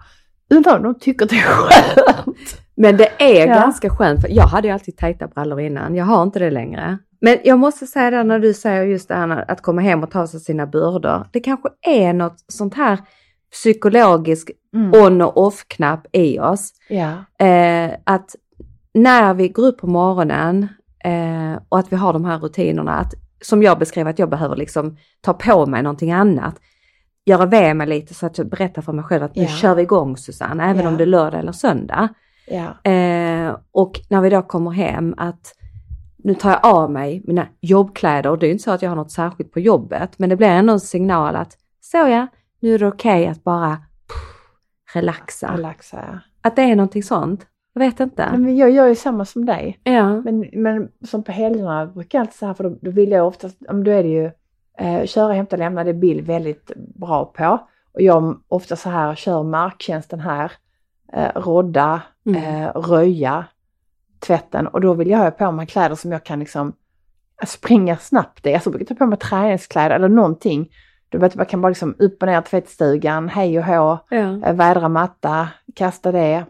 [0.50, 2.63] undrar om de tycker det är skönt.
[2.76, 3.54] Men det är Ja.
[3.54, 4.20] ganska skönt.
[4.20, 5.94] För jag hade ju alltid tajta brallor innan.
[5.94, 6.98] Jag har inte det längre.
[7.20, 10.10] Men jag måste säga det när du säger just det här att komma hem och
[10.10, 11.26] ta sig sina bördor.
[11.32, 12.98] Det kanske är något sånt här
[13.52, 14.50] psykologiskt
[14.92, 16.70] on och off-knapp i oss.
[16.88, 17.12] Ja,
[17.46, 18.34] Eh, att
[18.94, 20.68] när vi går upp på morgonen
[21.04, 24.56] eh, och att vi har de här rutinerna, att, som jag beskrev att jag behöver
[24.56, 26.54] liksom ta på mig någonting annat.
[27.26, 29.48] Göra ved mig lite så att jag berättar för mig själv att nu Ja.
[29.48, 30.88] kör vi igång Susanne, även Ja.
[30.88, 32.08] om det är lördag eller söndag.
[32.46, 35.54] Ja, Eh, och när vi då kommer hem att
[36.16, 38.96] nu tar jag av mig mina jobbkläder och det är inte så att jag har
[38.96, 42.26] något särskilt på jobbet men det blir ändå en signal att så ja,
[42.60, 43.78] nu är det okej att bara
[44.94, 45.52] relaxa.
[45.54, 46.04] relaxa.
[46.12, 46.18] Ja.
[46.42, 47.46] Att det är någonting sånt.
[47.72, 48.36] Jag vet inte.
[48.36, 49.80] Men jag gör ju samma som dig.
[49.84, 50.20] Ja.
[50.20, 53.26] Men, men som på helgerna brukar jag alltid så här, för då, då vill jag
[53.26, 54.30] oftast, då är det ju
[54.78, 57.58] eh, köra, hämta, lämna, det är Bill väldigt bra på.
[57.92, 60.52] Och jag ofta så här kör marktjänsten här,
[61.12, 62.44] eh, rodda, Mm.
[62.44, 63.44] eh, röja,
[64.20, 66.72] tvätten och då vill jag ha på mig kläder som jag kan liksom
[67.46, 68.54] springa snabbt i.
[68.54, 70.70] Alltså jag brukar ta på mig träningskläder eller någonting.
[71.08, 74.46] Du vet, man kan bara liksom upp och ner tvättstugan, hej och hå, Ja.
[74.46, 76.44] eh, vädra matta, kasta det.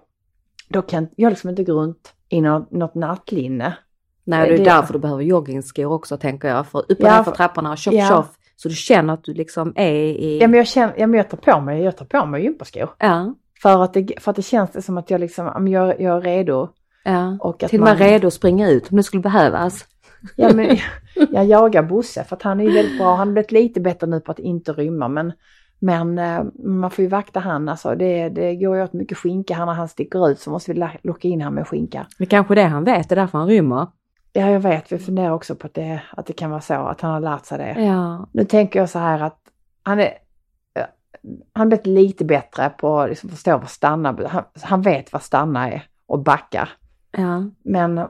[0.69, 3.77] Då kan jag liksom inte gå runt i något, något nattlinne.
[4.25, 6.67] Nej, det är Det- därför du behöver joggingskor också tänker jag.
[6.67, 8.09] För upp och Ja, ner för för- trapporna och tjoff ja.
[8.09, 8.27] tjoff.
[8.57, 10.39] Så du känner att du liksom är i...
[10.41, 12.95] Ja men jag känner, ja, men jag tar på mig, jag tar på mig gympaskor.
[12.99, 16.17] Ja, För att det, för att det känns det som att jag liksom, jag, jag
[16.17, 16.69] är redo.
[17.05, 17.37] ja.
[17.41, 19.85] Och att Till och med man- redo att springa ut om det skulle behövas.
[20.37, 20.77] Ja, men
[21.31, 23.15] jag jagar Bosse för att han är ju väldigt bra.
[23.15, 25.33] Han har blivit lite bättre nu på att inte rymma men,
[25.79, 27.95] men eh, man får ju vakta han alltså.
[27.95, 30.89] Det, det går ju åt mycket skinka här när han sticker ut så måste vi
[31.03, 32.07] locka in han med skinka.
[32.19, 33.87] Det är kanske det han vet, det är därför han rymmer.
[34.33, 37.01] Ja jag vet, vi funderar också på att det, att det kan vara så att
[37.01, 37.83] han har lärt sig det.
[37.85, 39.39] Ja, Nu tänker jag så här att
[39.83, 40.11] han är
[41.53, 45.71] han blivit lite bättre på att liksom förstå vad stanna han, han vet vad stanna
[45.71, 46.69] är och backa.
[47.11, 47.45] ja.
[47.63, 48.01] Men,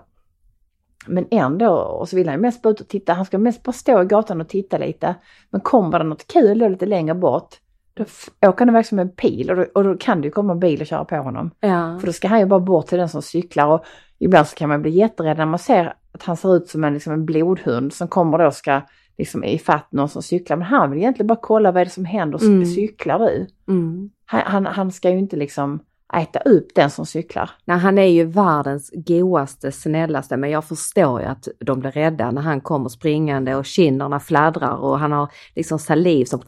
[1.07, 3.13] men ändå, och så vill han mest bara ut och titta.
[3.13, 5.15] Han ska mest bara stå i gatan och titta lite.
[5.51, 7.55] Men kommer det något kul då lite längre bort,
[7.95, 8.05] då
[8.49, 10.61] åker han iväg som en pil och då, och då kan det ju komma en
[10.61, 11.51] bil och köra på honom.
[11.61, 11.99] ja.
[12.01, 13.85] För då ska han ju bara bort till den som cyklar och
[14.19, 16.95] ibland så kan man bli jätterädd när man ser att han ser ut som en,
[16.95, 18.81] liksom en blodhund som kommer då och ska
[19.19, 20.57] liksom ifatt någon som cyklar.
[20.57, 22.67] Men han vill egentligen bara kolla vad är det som händer, mm.
[22.67, 23.47] Cyklar du?
[23.69, 24.11] Mm.
[24.27, 25.81] Han, han, han ska ju inte liksom
[26.15, 27.51] äta upp den som cyklar.
[27.65, 32.31] Nej, han är ju världens godaste, snällaste, men jag förstår ju att de blir rädda
[32.31, 36.41] när han kommer springande och kinderna fladdrar och han har liksom saliv som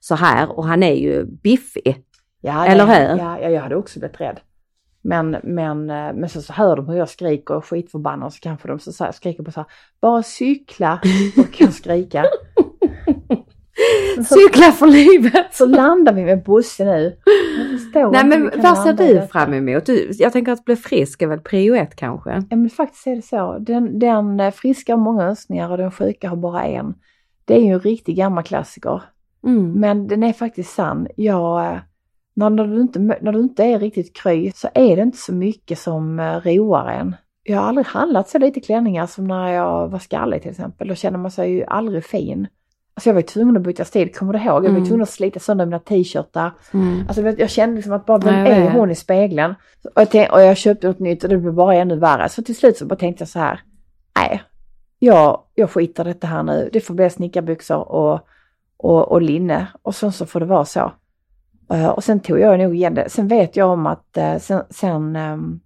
[0.00, 2.04] så här och han är ju biffig.
[2.40, 3.18] Ja, Eller hur?
[3.18, 4.40] Ja, jag hade också blivit rädd.
[5.02, 8.40] Men, men, eh, men så, så hör de hur jag skriker och skitförbannad och så
[8.40, 9.70] kanske de så, så här, skriker på så här,
[10.00, 11.00] bara cykla
[11.36, 12.24] och kan skrika.
[14.28, 15.46] Cykla för livet!
[15.54, 17.16] Så landar vi med bussen nu.
[17.94, 19.26] Nej men vad ser du detta.
[19.26, 19.86] fram emot?
[19.86, 22.30] Du, jag tänker att bli frisk är väl prio ett kanske?
[22.50, 23.58] Ja men faktiskt är det så.
[23.58, 26.94] Den, den eh, friska har många önskningar och den sjuka har bara en.
[27.44, 29.02] Det är ju en riktig gammal klassiker.
[29.46, 29.72] Mm.
[29.72, 31.08] Men den är faktiskt sann.
[31.16, 31.78] Jag, eh,
[32.38, 35.32] när, när, du inte, när du inte är riktigt kry så är det inte så
[35.32, 37.16] mycket som eh, roar en.
[37.42, 40.88] Jag har aldrig handlat så lite klänningar som när jag var skallig till exempel.
[40.88, 42.46] Då känner man sig ju aldrig fin.
[42.94, 44.48] Alltså jag var ju tvungen att byta stil, kommer du ihåg?
[44.48, 44.84] Jag var ju Mm.
[44.88, 46.52] tvungen att slita sönder mina t-shirtar.
[46.74, 47.04] Mm.
[47.08, 49.54] Alltså jag kände liksom att bara, vem är hon i spegeln?
[49.94, 52.28] Och jag, tänk, och jag köpte något nytt och det blev bara ännu värre.
[52.28, 53.60] Så till slut så bara tänkte jag så här,
[54.18, 54.42] nej,
[54.98, 56.70] jag, jag skiter detta här nu.
[56.72, 58.20] Det får bli snickarbyxor och,
[58.76, 60.92] och, och linne och sen så får det vara så.
[61.70, 63.08] Eh, och sen tog jag nog igen det.
[63.10, 65.60] Sen vet jag om att eh, sen, sen ehm,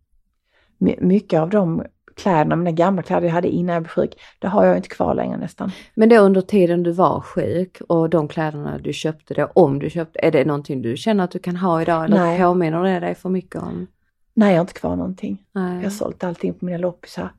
[0.78, 1.82] my- mycket av de
[2.16, 5.14] kläderna, mina gamla kläder jag hade innan jag blev sjuk, det har jag inte kvar
[5.14, 5.70] längre nästan.
[5.94, 9.90] Men då under tiden du var sjuk och de kläderna du köpte då, om du
[9.90, 12.40] köpte, är det någonting du känner att du kan ha idag eller Nej.
[12.40, 13.86] påminner det dig för mycket om?
[14.34, 15.42] Nej, jag har inte kvar någonting.
[15.52, 15.76] Nej.
[15.76, 17.32] Jag har sålt allting på mina loppisar.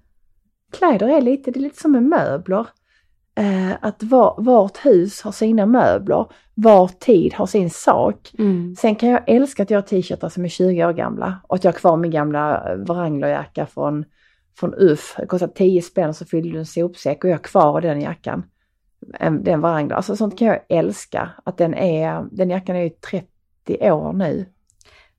[0.72, 2.68] Kläder är lite, det är lite som med möbler.
[3.36, 8.32] Eh, att var, vart hus har sina möbler, var tid har sin sak.
[8.40, 8.76] Mm.
[8.76, 11.64] Sen kan jag älska att jag har t-shirtar som är 20 år gamla och att
[11.64, 14.06] jag har kvar min gamla eh, Wranglerjacka från,
[14.60, 15.16] från UF.
[15.18, 18.44] Det kostade 10 spänn så fyllde du en sopsäck och jag har kvar den jackan.
[19.20, 19.96] En- Den Wrangler.
[19.96, 21.30] Alltså sånt kan jag älska.
[21.44, 24.46] Att den är, den jackan är ju 30 år nu.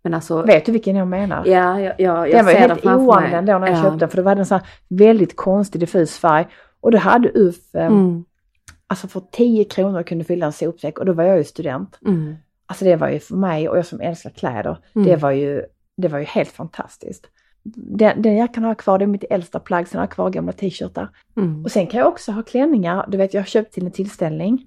[0.02, 1.42] Men alltså, Vet du vilken jag menar?
[1.46, 3.82] ja, jag, jag, jag Den var ju ser helt oanvänd då när jag Ja.
[3.82, 6.46] köpte den för det var en sån väldigt konstig diffus färg.
[6.84, 8.24] Och då hade UF, eh, Mm.
[8.86, 11.98] alltså för 10 kronor kunde fylla en sopsäck och då var jag ju student.
[12.06, 12.34] Mm.
[12.66, 15.08] Alltså det var ju för mig och jag som älskar kläder, Mm.
[15.08, 15.62] det, var ju,
[15.96, 17.26] det var ju helt fantastiskt.
[17.76, 20.30] Den, den jackan har jag kvar, det är mitt äldsta plagg, sen har jag kvar
[20.30, 21.08] gamla t-shirtar.
[21.36, 21.64] Mm.
[21.64, 24.66] Och sen kan jag också ha klänningar, du vet jag har köpt till en tillställning.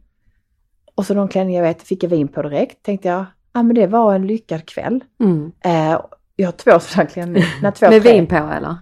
[0.96, 3.64] Och så de klänningar jag vet fick jag vin på direkt, tänkte jag, ja ah,
[3.64, 5.04] men det var en lyckad kväll.
[5.20, 5.52] Mm.
[5.66, 6.02] Eh,
[6.36, 7.48] jag har två sådana klänningar.
[7.62, 8.12] Nej, två, Med tre.
[8.14, 8.76] vin på eller?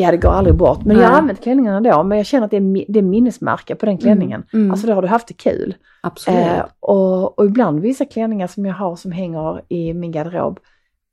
[0.00, 0.84] Ja, det går aldrig bort.
[0.84, 1.18] Men jag har Nej.
[1.18, 4.44] använt klänningarna då, men jag känner att det är, det är minnesmärke på den klänningen.
[4.52, 4.62] Mm.
[4.62, 4.70] Mm.
[4.70, 5.74] Alltså då har du haft det kul.
[6.00, 6.38] Absolut.
[6.38, 10.60] Eh, och, och ibland vissa klänningar som jag har som hänger i min garderob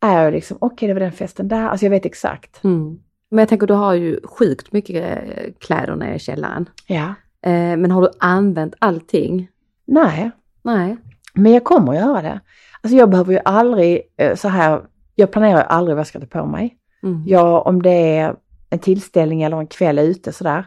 [0.01, 2.63] är ju liksom, okej det var den festen där, alltså jag vet exakt.
[2.63, 2.99] Mm.
[3.29, 6.69] Men jag tänker du har ju sjukt mycket eh, kläder nere i källaren.
[6.87, 7.13] Ja.
[7.41, 9.47] Eh, men har du använt allting?
[9.85, 10.31] Nej,
[10.63, 10.97] Nej.
[11.33, 12.39] men jag kommer att göra det.
[12.81, 14.81] Alltså jag behöver ju aldrig eh, så här,
[15.15, 16.77] jag planerar ju aldrig vad jag ska ta på mig.
[17.03, 17.23] Mm.
[17.27, 18.35] Jag, om det är
[18.69, 20.65] en tillställning eller en kväll ute sådär.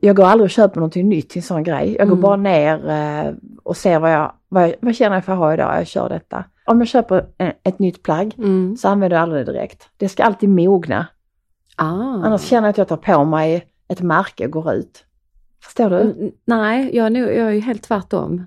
[0.00, 1.96] Jag går aldrig och köper någonting nytt till en sån grej.
[1.98, 2.22] Jag går Mm.
[2.22, 5.54] bara ner eh, och ser vad jag, vad, jag, vad känner jag för att ha
[5.54, 5.76] idag.
[5.78, 6.44] Jag kör detta.
[6.66, 7.26] Om jag köper
[7.62, 8.76] ett nytt plagg Mm.
[8.76, 9.88] så använder jag aldrig det direkt.
[9.96, 11.06] Det ska alltid mogna.
[11.76, 11.84] Ah.
[12.24, 15.04] Annars känner jag att jag tar på mig ett märke och går ut.
[15.62, 16.00] Förstår du?
[16.00, 18.46] Mm, Nej, jag är, nog, jag är ju helt tvärtom.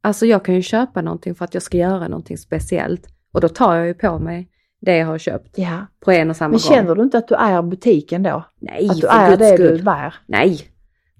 [0.00, 3.06] Alltså jag kan ju köpa någonting för att jag ska göra någonting speciellt.
[3.32, 4.48] Och då tar jag ju på mig
[4.80, 5.86] det jag har köpt Ja.
[6.00, 6.74] på en och samma Men gång.
[6.76, 8.44] känner du inte att du är butiken då?
[8.58, 9.76] Nej, Att du är det skull.
[9.78, 10.14] du bär?
[10.26, 10.60] Nej.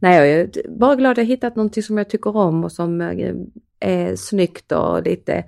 [0.00, 3.00] Nej, jag är bara glad att jag hittat någonting som jag tycker om och som
[3.00, 3.34] eh,
[3.80, 5.44] är snyggt och lite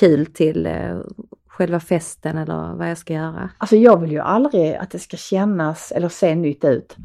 [0.00, 0.98] kul till eh,
[1.48, 3.50] själva festen eller vad jag ska göra.
[3.58, 6.96] Alltså jag vill ju aldrig att det ska kännas eller se nytt ut.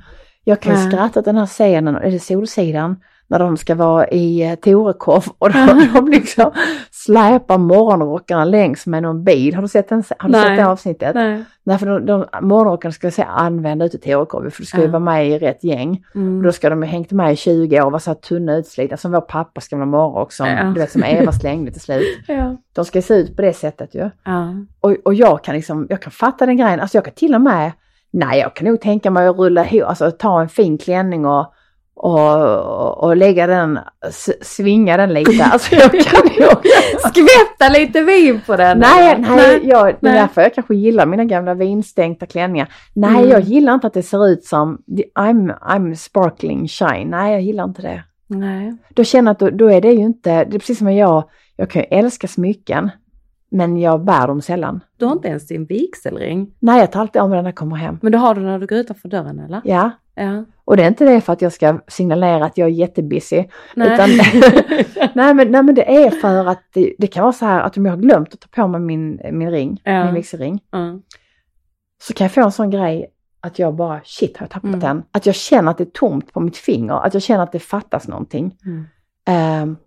[0.43, 0.87] Jag kan Nej.
[0.91, 2.95] skratta åt den här scenen, är det Solsidan?
[3.31, 6.51] När de ska vara i eh, Torekov och de, de liksom
[6.91, 9.55] släpar morgonrockarna längs med någon bil.
[9.55, 10.47] Har du sett, den, har du Nej.
[10.47, 11.15] sett det avsnittet?
[11.15, 11.43] Nej.
[11.63, 14.83] Nej, för de, de, morgonrockarna ska se använda ute i Torekov för du ska ju
[14.83, 14.89] Ja.
[14.91, 16.03] vara med i rätt gäng.
[16.09, 16.43] Och Mm.
[16.43, 18.97] då ska de ha hängt med i 20 år och vara så här tunna utslitna
[18.97, 20.63] som vår pappas gamla morgonrock som, Ja.
[20.63, 22.19] du vet, som Eva slängde till slut.
[22.27, 22.55] Ja.
[22.73, 24.09] De ska se ut på det sättet ju.
[24.25, 24.53] Ja.
[24.79, 27.41] Och, och jag kan liksom, jag kan fatta den grejen, alltså jag kan till och
[27.41, 27.71] med,
[28.11, 31.53] nej jag kan nog tänka mig att rulla ihop, alltså ta en fin klänning och,
[31.99, 33.79] och, och lägga den,
[34.41, 35.43] svinga den lite.
[35.45, 36.65] Alltså jag kan nog,
[36.99, 38.79] Skvätta lite vin på den.
[38.79, 39.35] nej, eller?
[39.35, 40.13] nej, jag, det är nej.
[40.21, 42.67] därför jag kanske gillar mina gamla vinstänkta klänningar.
[42.93, 43.29] Nej, Mm.
[43.29, 44.77] jag gillar inte att det ser ut som,
[45.19, 48.03] I'm, I'm sparkling shine, nej jag gillar inte det.
[48.27, 48.77] nej.
[48.89, 51.23] Då känner jag att då, då är det ju inte, det är precis som jag,
[51.55, 52.89] jag kan ju älska smycken,
[53.51, 54.79] men jag bär dem sällan.
[54.97, 56.51] Du har inte ens din vigselring.
[56.59, 57.97] Nej, jag tar alltid av mig den när jag kommer hem.
[58.01, 59.61] Men du har du när du går utanför dörren eller?
[59.63, 60.45] Ja, Ja.
[60.69, 63.43] Och det är inte det för att jag ska signalera att jag är jättebusy.
[63.75, 63.93] Nej.
[63.93, 64.09] Utan,
[65.13, 67.77] nej, men, nej men det är för att det, det kan vara så här att
[67.77, 70.05] om jag har glömt att ta på mig min, min ring, Ja.
[70.05, 70.99] min vigselring, Ja.
[72.01, 73.07] så kan jag få en sån grej
[73.41, 74.79] att jag bara shit har jag tappat Mm.
[74.79, 75.03] den?
[75.11, 77.59] Att jag känner att det är tomt på mitt finger, att jag känner att det
[77.59, 78.55] fattas någonting.
[78.65, 78.85] Mm.
[79.25, 79.77] Ehm,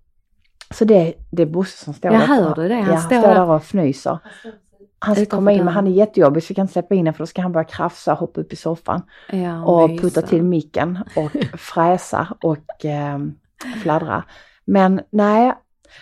[0.70, 2.26] så det, det är Bosse som står Jag där.
[2.26, 2.74] hör det, det.
[2.74, 3.34] Han ja, står han står där.
[3.40, 4.18] där och fnyser.
[5.04, 7.14] Han ska komma in men han är jättejobbig så vi kan inte släppa in honom
[7.14, 9.02] för då ska han börja krafsa och hoppa upp i soffan.
[9.32, 11.30] Ja, och putta till micken och
[11.60, 13.18] fräsa och eh,
[13.82, 14.24] fladdra.
[14.64, 15.52] Men nej,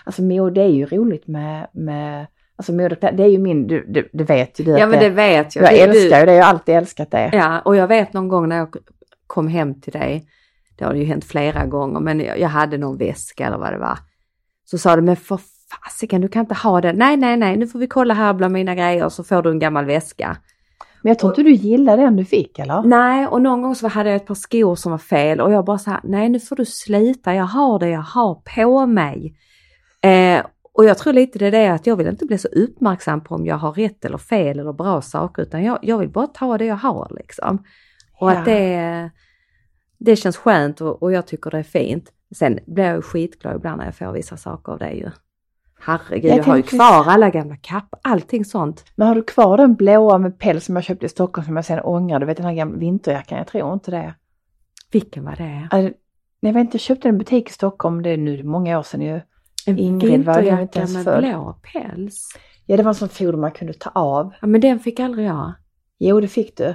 [0.04, 2.26] alltså Mo det är ju roligt med, med
[2.56, 5.08] alltså moderkläder, det är ju min, du, du, det vet ju du Ja men det
[5.10, 5.64] vet jag.
[5.64, 7.30] jag Det- älskar du, ju det, jag har alltid älskat det.
[7.32, 8.76] Ja, och jag vet någon gång när jag
[9.26, 10.26] kom hem till dig,
[10.78, 13.78] det har ju hänt flera gånger, men jag, jag hade någon väska eller vad det
[13.78, 13.98] var.
[14.64, 15.40] Så sa du, men för
[15.84, 16.96] fasiken, du kan inte ha den.
[16.96, 19.58] Nej, nej, nej, nu får vi kolla här bland mina grejer så får du en
[19.58, 20.36] gammal väska.
[21.02, 22.82] Men jag tror inte du gillar den du fick eller?
[22.82, 25.64] Nej, och någon gång så hade jag ett par skor som var fel och jag
[25.64, 29.36] bara så här, nej nu får du slita, jag har det jag har på mig.
[30.02, 30.42] Eh,
[30.72, 33.34] och jag tror lite det är det att jag vill inte bli så uppmärksam på
[33.34, 36.58] om jag har rätt eller fel eller bra saker utan jag, jag vill bara ta
[36.58, 37.64] det jag har liksom.
[38.20, 38.38] Och Ja.
[38.38, 39.10] att det,
[39.98, 42.12] det känns skönt och, och jag tycker det är fint.
[42.36, 45.10] Sen blir jag ju skitglad ibland när jag får vissa saker av det ju.
[45.82, 48.84] Herregud, Jag jag, har ju kvar alla gamla kappor, allting sånt.
[48.94, 51.64] Men har du kvar den blåa med päls som jag köpte i Stockholm som jag
[51.64, 52.20] sen ångrar?
[52.20, 54.14] Du vet den här gamla vinterjackan, jag tror inte det.
[54.92, 55.68] Vilken var det?
[55.70, 55.94] Alltså,
[56.40, 59.00] jag vet inte, jag köpte en butik i Stockholm, det är nu många år sedan
[59.00, 59.20] ju.
[59.66, 62.28] En Ingrid var ju inte ens med blå päls.
[62.66, 64.32] Ja, det var en sån fodor man kunde ta av.
[64.40, 65.52] Ja, men den fick aldrig jag.
[65.98, 66.74] Jo, det fick du.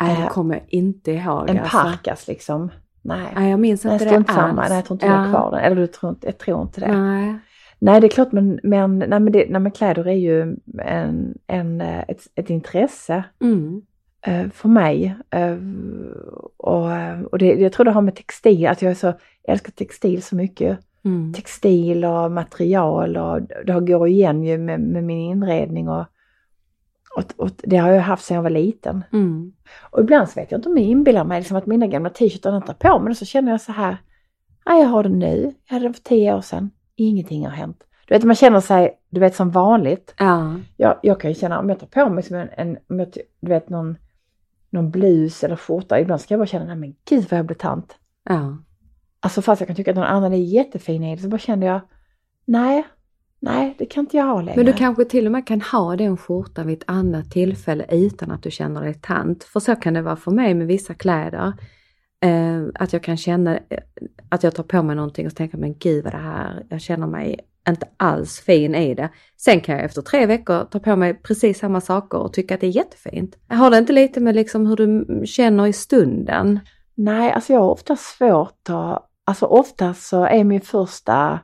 [0.00, 1.50] Nej, Eh, det kommer jag inte ihåg.
[1.50, 1.78] En alltså.
[1.78, 2.70] parkas liksom.
[3.02, 3.32] Nej.
[3.36, 4.60] Nej, jag minns Nej, inte strunt det samma.
[4.62, 4.68] alls.
[4.70, 5.60] Nej, jag tror inte du har kvar den.
[5.60, 6.92] Eller du tror inte, jag tror inte det.
[6.96, 7.38] Nej.
[7.82, 11.38] Nej, det är klart, men, men, nej, men, det, nej, men kläder är ju en,
[11.46, 13.82] en, eh, ett, ett intresse Mm.
[14.26, 15.16] eh, för mig.
[15.30, 15.56] Eh,
[16.56, 16.90] och
[17.30, 20.22] och det, jag tror det har med textil, att jag är så, jag älskar textil
[20.22, 20.78] så mycket.
[21.04, 21.32] Mm.
[21.34, 26.04] Textil och material och det går igen ju med, med min inredning och,
[27.16, 29.04] och, och det har jag haft sedan jag var liten.
[29.12, 29.52] Mm.
[29.90, 32.56] Och ibland så vet jag inte om jag inbillar mig liksom att mina gamla t-shirtar
[32.56, 33.96] inte på mig, så känner jag så här,
[34.66, 36.70] nej jag har den nu, jag hade den för tio år sedan,
[37.04, 37.82] ingenting har hänt.
[38.08, 40.14] Du vet man känner sig, du vet som vanligt.
[40.18, 40.54] Ja.
[40.76, 43.08] Jag, jag kan ju känna om jag tar på mig som en, en jag,
[43.40, 43.96] du vet någon,
[44.70, 47.56] någon blus eller skjorta, ibland ska jag bara känna, nej men gud vad jag blir
[47.56, 47.96] tant.
[48.28, 48.58] ja.
[49.22, 51.66] Alltså fast jag kan tycka att någon annan är jättefin i det, så bara kände
[51.66, 51.80] jag,
[52.44, 52.86] nej,
[53.40, 54.56] nej det kan inte jag ha längre.
[54.56, 58.30] Men du kanske till och med kan ha den skjortan vid ett annat tillfälle utan
[58.30, 59.44] att du känner dig tant.
[59.44, 61.52] För så kan det vara för mig med vissa kläder.
[62.24, 63.78] Eh, att jag kan känna eh,
[64.28, 67.06] att jag tar på mig någonting och tänker men gud vad det här, jag känner
[67.06, 69.08] mig inte alls fin i det.
[69.36, 72.60] Sen kan jag efter tre veckor ta på mig precis samma saker och tycka att
[72.60, 73.36] det är jättefint.
[73.48, 76.60] Har det inte lite med liksom hur du känner i stunden?
[76.94, 81.40] Nej, alltså jag har ofta svårt att, alltså oftast så är min första,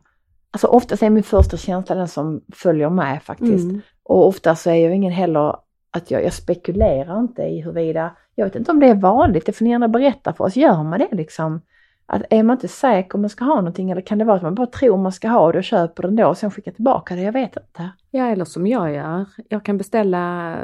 [0.50, 3.64] alltså oftast är min första känsla den som följer med faktiskt.
[3.64, 3.80] Mm.
[4.02, 5.56] Och ofta så är jag ingen heller
[5.90, 9.52] att jag, jag spekulerar inte i huruvida, jag vet inte om det är vanligt, det
[9.52, 11.60] får ni gärna berätta för oss, gör man det liksom?
[12.06, 14.42] Att är man inte säker om man ska ha någonting eller kan det vara att
[14.42, 17.14] man bara tror man ska ha det och köper den då och sen skickar tillbaka
[17.14, 17.22] det?
[17.22, 17.90] Jag vet inte.
[18.10, 19.24] Ja, eller som jag gör.
[19.48, 20.56] Jag kan beställa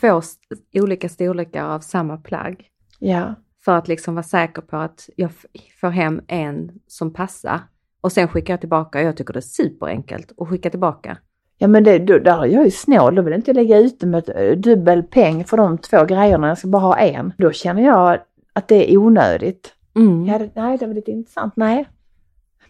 [0.00, 0.20] två
[0.74, 2.66] olika storlekar av samma plagg.
[2.98, 3.34] Ja,
[3.64, 5.30] För att liksom vara säker på att jag
[5.80, 7.60] får hem en som passar.
[8.00, 9.02] och sen skickar jag tillbaka.
[9.02, 11.18] Jag tycker det är superenkelt att skicka tillbaka.
[11.64, 14.02] Ja men det, då, där är jag ju snål, då vill jag inte lägga ut
[14.02, 17.32] med eh, dubbel peng för de två grejerna, jag ska bara ha en.
[17.38, 18.18] Då känner jag
[18.52, 19.72] att det är onödigt.
[19.96, 20.26] Mm.
[20.26, 21.52] Ja, det, nej, det var lite intressant.
[21.56, 21.86] Nej.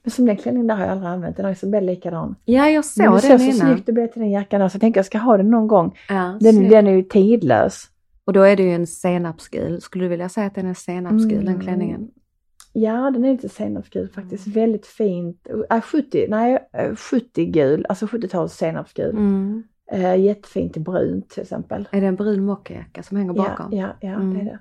[0.02, 2.34] Men som den klänningen där har jag aldrig använt, den har Isabelle likadan.
[2.44, 3.56] Ja, jag Men såg du ser den så innan.
[3.74, 5.96] snyggt blev till den jackan där så jag tänker jag ska ha den någon gång.
[6.08, 6.70] Ja, Den, snyggt.
[6.70, 7.84] den är ju tidlös.
[8.24, 9.80] Och då är det ju en senapsgul.
[9.80, 11.60] Skulle du vilja säga att den är senapsgul, den Mm.
[11.60, 12.08] klänningen?
[12.76, 14.46] Ja, den är lite senapsgul faktiskt.
[14.46, 15.46] Väldigt fint.
[15.70, 19.10] Äh, 70, nej, äh, 70 gul, alltså 70-tals senapsgul.
[19.10, 19.62] Mm.
[19.92, 21.88] Äh, jättefint i brunt till exempel.
[21.92, 23.72] Är det en brun mockajacka som hänger Ja, bakom?
[23.78, 24.34] ja, ja Mm.
[24.34, 24.58] det är det.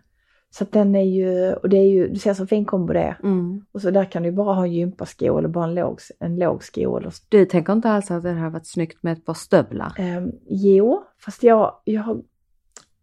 [0.49, 2.99] Så att den är ju, och det är ju, du ser så fin kombo det
[2.99, 3.18] är.
[3.24, 3.66] Mm.
[3.72, 6.36] Och så där kan du ju bara ha en gympasko eller bara en låg, en
[6.36, 6.97] låg sko.
[6.97, 9.93] Eller, Du tänker inte alls att det hade varit snyggt med ett par stövlar?
[10.18, 12.24] um, jo, fast jag, jag,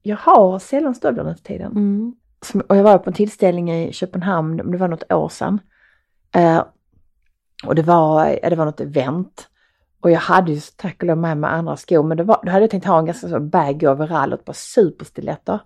[0.02, 1.72] jag har sällan stövlar nu för tiden.
[1.72, 2.14] Mm.
[2.46, 5.60] Som, och jag var på en tillställning i Köpenhamn, det var något år sedan.
[6.34, 6.64] Eh,
[7.66, 9.46] och det var, det var något event.
[10.00, 12.50] Och jag hade ju tack och lov med mig andra skor, men det var, då
[12.50, 15.60] hade jag tänkt ha en ganska så baggy overall och ett par superstiletter.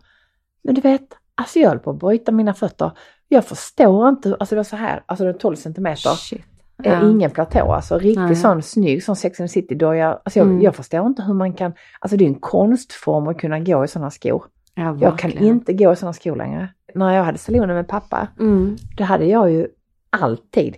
[0.62, 2.90] Men du vet, alltså jag höll på att bryta mina fötter.
[3.28, 6.10] Jag förstår inte, alltså det var så här, alltså det var 12 centimeter.
[6.10, 6.44] Shit.
[6.76, 7.10] Ja.
[7.10, 8.36] Ingen platå alltså, riktigt Nej.
[8.36, 10.62] sån snygg, sån Sex and the City då jag, alltså jag, Mm.
[10.62, 13.88] jag förstår inte hur man kan, alltså det är en konstform att kunna gå i
[13.88, 14.44] sådana skor.
[14.74, 16.68] Ja, Jag kan inte gå i sådana skor längre.
[16.94, 18.76] När jag hade salonen med pappa, Mm.
[18.96, 19.66] då hade jag ju
[20.10, 20.76] alltid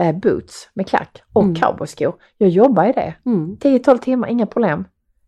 [0.00, 1.54] eh, boots med klack och Mm.
[1.54, 2.14] cowboyskor.
[2.38, 3.14] Jag jobbar i det.
[3.26, 3.56] Mm.
[3.60, 4.84] 10-12 timmar, inga problem.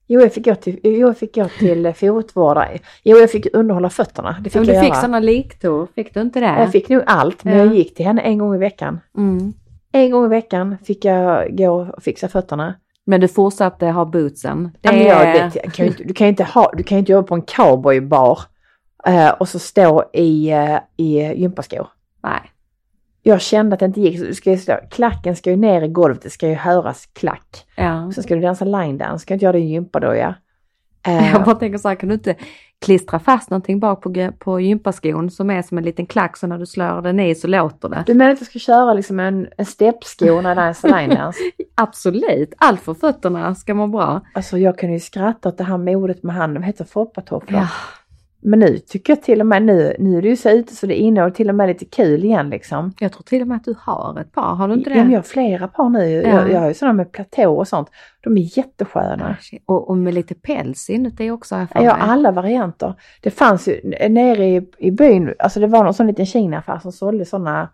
[0.07, 2.79] Jo, jag fick gå till, jo, jag fick gå till eh, fotvårdare.
[3.05, 4.37] Jo, jag fick underhålla fötterna.
[4.41, 5.01] Det fick Men jag du fick göra.
[5.01, 6.47] sådana liktor, fick du inte det?
[6.61, 7.65] Jag fick nog allt, men Ja.
[7.65, 9.01] jag gick till henne en gång i veckan.
[9.17, 9.53] Mm.
[9.93, 12.75] En gång i veckan fick jag gå och fixa fötterna.
[13.09, 14.71] Men du fortsatte ha bootsen?
[14.83, 17.27] Ja, jag kan ju inte, du kan ju inte ha, du kan ju inte jobba
[17.29, 18.39] på en cowboybar
[19.07, 21.87] eh, och så stå i, eh, i gympaskor.
[22.23, 22.41] Nej.
[23.23, 24.19] Jag kände att det inte gick.
[24.19, 27.67] Så ska ju stå, klacken ska ju ner i golvet, det ska ju höras klack.
[27.77, 28.13] Ja.
[28.15, 30.35] Sen ska du dansa line dance, ska du inte göra det i gympadoja.
[31.07, 32.35] Eh, Jag bara tänker så här, kan du inte
[32.85, 36.59] klistra fast någonting bak på, på gympaskon som är som en liten klack så när
[36.59, 38.05] du slår den i så låter det?
[38.07, 41.39] du menar att jag ska köra liksom en, en steppsko när jag dansar line dance?
[41.75, 44.21] Absolut, allt för fötterna ska må bra.
[44.35, 47.61] Alltså jag kan ju skratta åt det här modet med handen, vad heter foppatofflor?
[47.61, 47.69] Ja.
[48.41, 50.87] Men nu tycker jag till och med, nu, nu är det ju så ute så
[50.87, 52.93] det är inne och till och med lite kul igen liksom.
[53.01, 54.97] Jag tror till och med att du har ett par, har du inte det?
[54.97, 56.13] Ja, men jag har flera par nu.
[56.13, 56.29] Ja.
[56.29, 57.91] Jag, jag har ju sådana med platå och sånt.
[58.21, 59.37] De är jättesköna.
[59.67, 61.89] Och, och med lite päls inuti också har jag för mig.
[61.89, 62.95] alla varianter.
[63.23, 66.93] Det fanns ju nere i, i byn, alltså det var någon sån liten Kina-affär som
[66.93, 67.69] sålde sådana,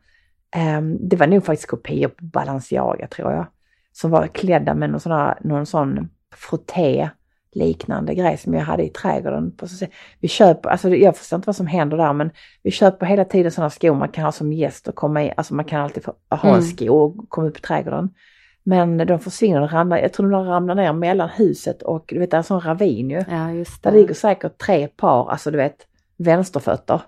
[0.57, 3.47] ehm, det var nog faktiskt kopior på Balenciaga tror jag,
[3.93, 7.09] som var klädda med någon sån, någon sån frotté
[7.55, 9.52] liknande grej som jag hade i trädgården.
[10.20, 12.30] Vi köper, alltså jag förstår inte vad som händer där men
[12.62, 15.55] vi köper hela tiden sådana skor man kan ha som gäst och komma i, alltså
[15.55, 16.55] man kan alltid få, ha Mm.
[16.55, 18.11] en sko och komma upp i trädgården.
[18.62, 22.30] Men de försvinner och ramlar, jag tror de ramlar ner mellan huset och du vet
[22.30, 23.24] det är en sån ravin ju.
[23.30, 23.98] Ja, just Där det.
[23.98, 25.76] ligger säkert tre par, alltså du vet,
[26.16, 27.00] vänsterfötter.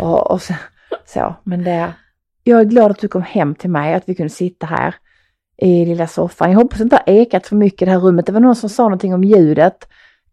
[0.00, 0.54] Och, och så,
[1.06, 1.92] så, men det...
[2.44, 4.94] Jag är glad att du kom hem till mig, att vi kunde sitta här
[5.56, 6.50] i lilla soffan.
[6.52, 8.26] Jag hoppas inte det har ekat för mycket i det här rummet.
[8.26, 9.88] Det var någon som sa någonting om ljudet,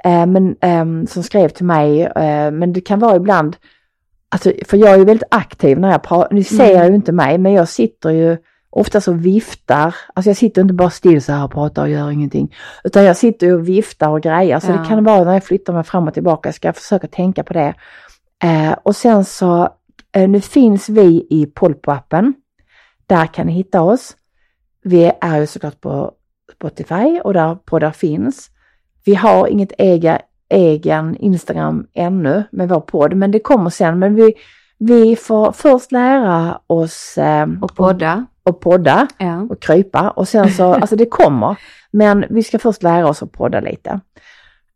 [0.05, 2.01] eh, men, ehm, som skrev till mig.
[2.03, 3.55] Eh, men det kan vara ibland,
[4.29, 6.35] alltså, för jag är ju väldigt aktiv när jag pratar.
[6.35, 6.87] Ni ser Mm.
[6.89, 8.37] ju inte mig, men jag sitter ju
[8.71, 9.95] ofta så viftar.
[10.13, 12.55] Alltså jag sitter inte bara still så här och pratar och gör ingenting.
[12.83, 14.59] Utan jag sitter ju och viftar och grejer.
[14.59, 14.77] Så Ja.
[14.77, 16.47] det kan vara när jag flyttar mig fram och tillbaka.
[16.49, 17.73] Jag ska försöka tänka på det.
[18.43, 19.69] Eh, och sen så,
[20.11, 22.33] eh, nu finns vi i Polpo-appen.
[23.07, 24.15] Där kan ni hitta oss.
[24.81, 26.11] Vi är ju såklart på
[26.55, 28.49] Spotify och där poddar finns.
[29.05, 33.99] Vi har inget ega, egen Instagram ännu med vår podd, men det kommer sen.
[33.99, 34.33] Men vi,
[34.77, 38.25] vi får först lära oss eh, Och podda.
[38.43, 39.41] och podda Ja.
[39.49, 41.59] och krypa och sen så, alltså det kommer.
[41.91, 43.99] Men vi ska först lära oss att podda lite.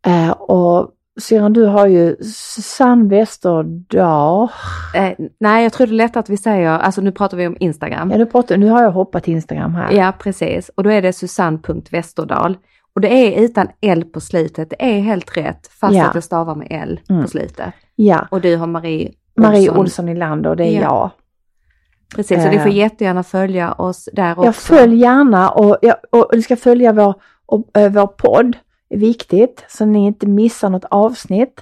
[0.06, 0.92] Eh, och
[1.22, 4.48] Syrran, du har ju Susanne Westerdahl.
[4.96, 7.58] Eh, nej, jag tror det är lätt att vi säger, alltså nu pratar vi om
[7.60, 8.12] Instagram.
[8.12, 9.92] Ja, nu, pratar, nu har jag hoppat till Instagram här.
[9.92, 10.70] Ja, precis.
[10.76, 12.58] Och då är det susanne.westerdal.
[12.96, 14.70] Och det är utan L på slutet.
[14.70, 16.06] Det är helt rätt, fast Ja.
[16.06, 17.22] att jag stavar med L Mm.
[17.22, 17.74] på slutet.
[17.96, 18.28] Ja.
[18.32, 19.80] Och du har Marie Marie Olsson.
[19.80, 20.82] Olsson i land och det är Ja.
[20.82, 21.10] jag.
[22.16, 22.52] Precis, så Eh.
[22.52, 24.46] ni får jättegärna följa oss där också.
[24.46, 27.14] Jag följ gärna och, jag, och du ska följa vår,
[27.46, 28.56] och, eh, vår podd.
[28.98, 31.62] Viktigt så ni inte missar något avsnitt.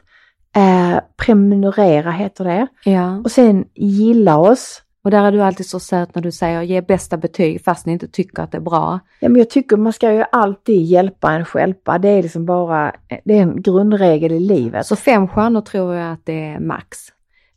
[0.55, 2.67] Eh, prenumerera heter det.
[2.86, 4.82] Ja, Och sen gilla oss.
[5.03, 7.93] och där är du alltid så söt när du säger ge bästa betyg fast ni
[7.93, 8.99] inte tycker att det är bra.
[9.19, 11.97] Ja, men jag tycker man ska ju alltid hjälpa en själva.
[11.99, 14.86] Det är liksom bara, det är en grundregel i livet.
[14.86, 16.97] Så fem stjärnor tror jag att det är max.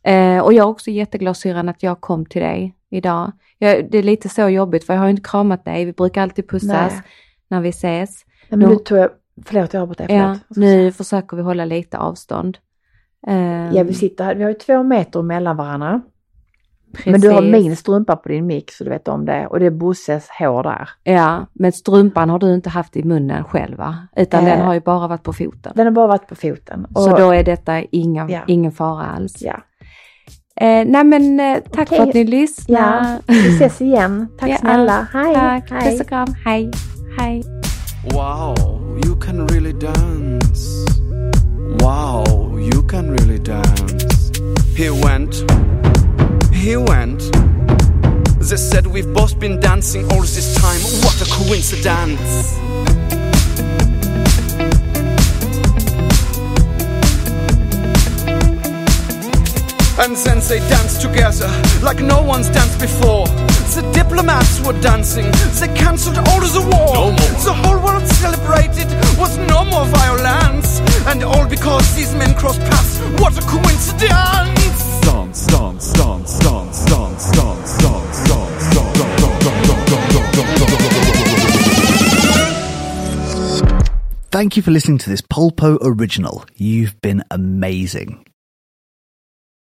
[0.03, 3.31] Eh, och jag är också jätteglad syrran att jag kom till dig idag.
[3.57, 5.85] Jag, det är lite så jobbigt för jag har ju inte kramat dig.
[5.85, 7.01] Vi brukar alltid pussas Nej.
[7.47, 8.25] när vi ses.
[8.49, 9.09] Nej, men Nu- nu tog jag,
[9.45, 10.11] förlåt jag dig, förlåt.
[10.21, 10.91] Ja, nu säga?
[10.91, 12.57] försöker vi hålla lite avstånd.
[13.27, 16.01] Eh, Ja, vi sitter här, vi har ju två meter mellan varandra.
[16.93, 17.11] precis.
[17.11, 19.47] Men du har min strumpa på din mick så du vet om det.
[19.47, 20.89] Och det är Bosses hår där.
[21.03, 23.97] Ja, men strumpan har du inte haft i munnen själv va?
[24.15, 24.45] Utan Eh.
[24.45, 25.71] den har ju bara varit på foten.
[25.75, 26.85] Den har bara varit på foten.
[26.85, 28.39] Och, Så då är detta inga, Ja.
[28.47, 29.35] ingen fara alls.
[29.41, 29.57] Ja.
[30.61, 31.97] Eh, nej men eh, tack Okej.
[31.97, 32.77] för att ni lyssnar.
[33.03, 34.27] ja, vi ses igen.
[34.39, 35.07] Tack Ja, snälla.
[35.13, 35.33] Hej.
[35.35, 35.91] Tack, Hej.
[35.91, 36.27] puss och kram.
[36.45, 36.71] Hej.
[37.19, 37.43] Hej.
[38.13, 38.55] Wow,
[39.03, 40.85] you can really dance.
[41.79, 42.23] Wow,
[42.57, 44.31] you can really dance.
[44.75, 45.33] He went,
[46.53, 47.19] he went.
[48.39, 50.79] They said we've both been dancing all this time.
[51.03, 52.53] What a coincidence!
[59.97, 61.49] And then they danced together
[61.81, 63.25] like no one's danced before.
[63.73, 65.25] The diplomats were dancing,
[65.59, 66.93] they cancelled all of the war.
[66.93, 67.33] No more.
[67.43, 68.87] The whole world celebrated
[69.17, 70.79] was no more violence.
[71.07, 72.99] And all because these men crossed paths.
[73.21, 75.01] What a coincidence!
[75.01, 78.25] Dance, dance, dance, dance, dance, dance, dance, dance,
[84.31, 86.43] Thank you for listening to this Polpo original.
[86.55, 88.25] You've been amazing.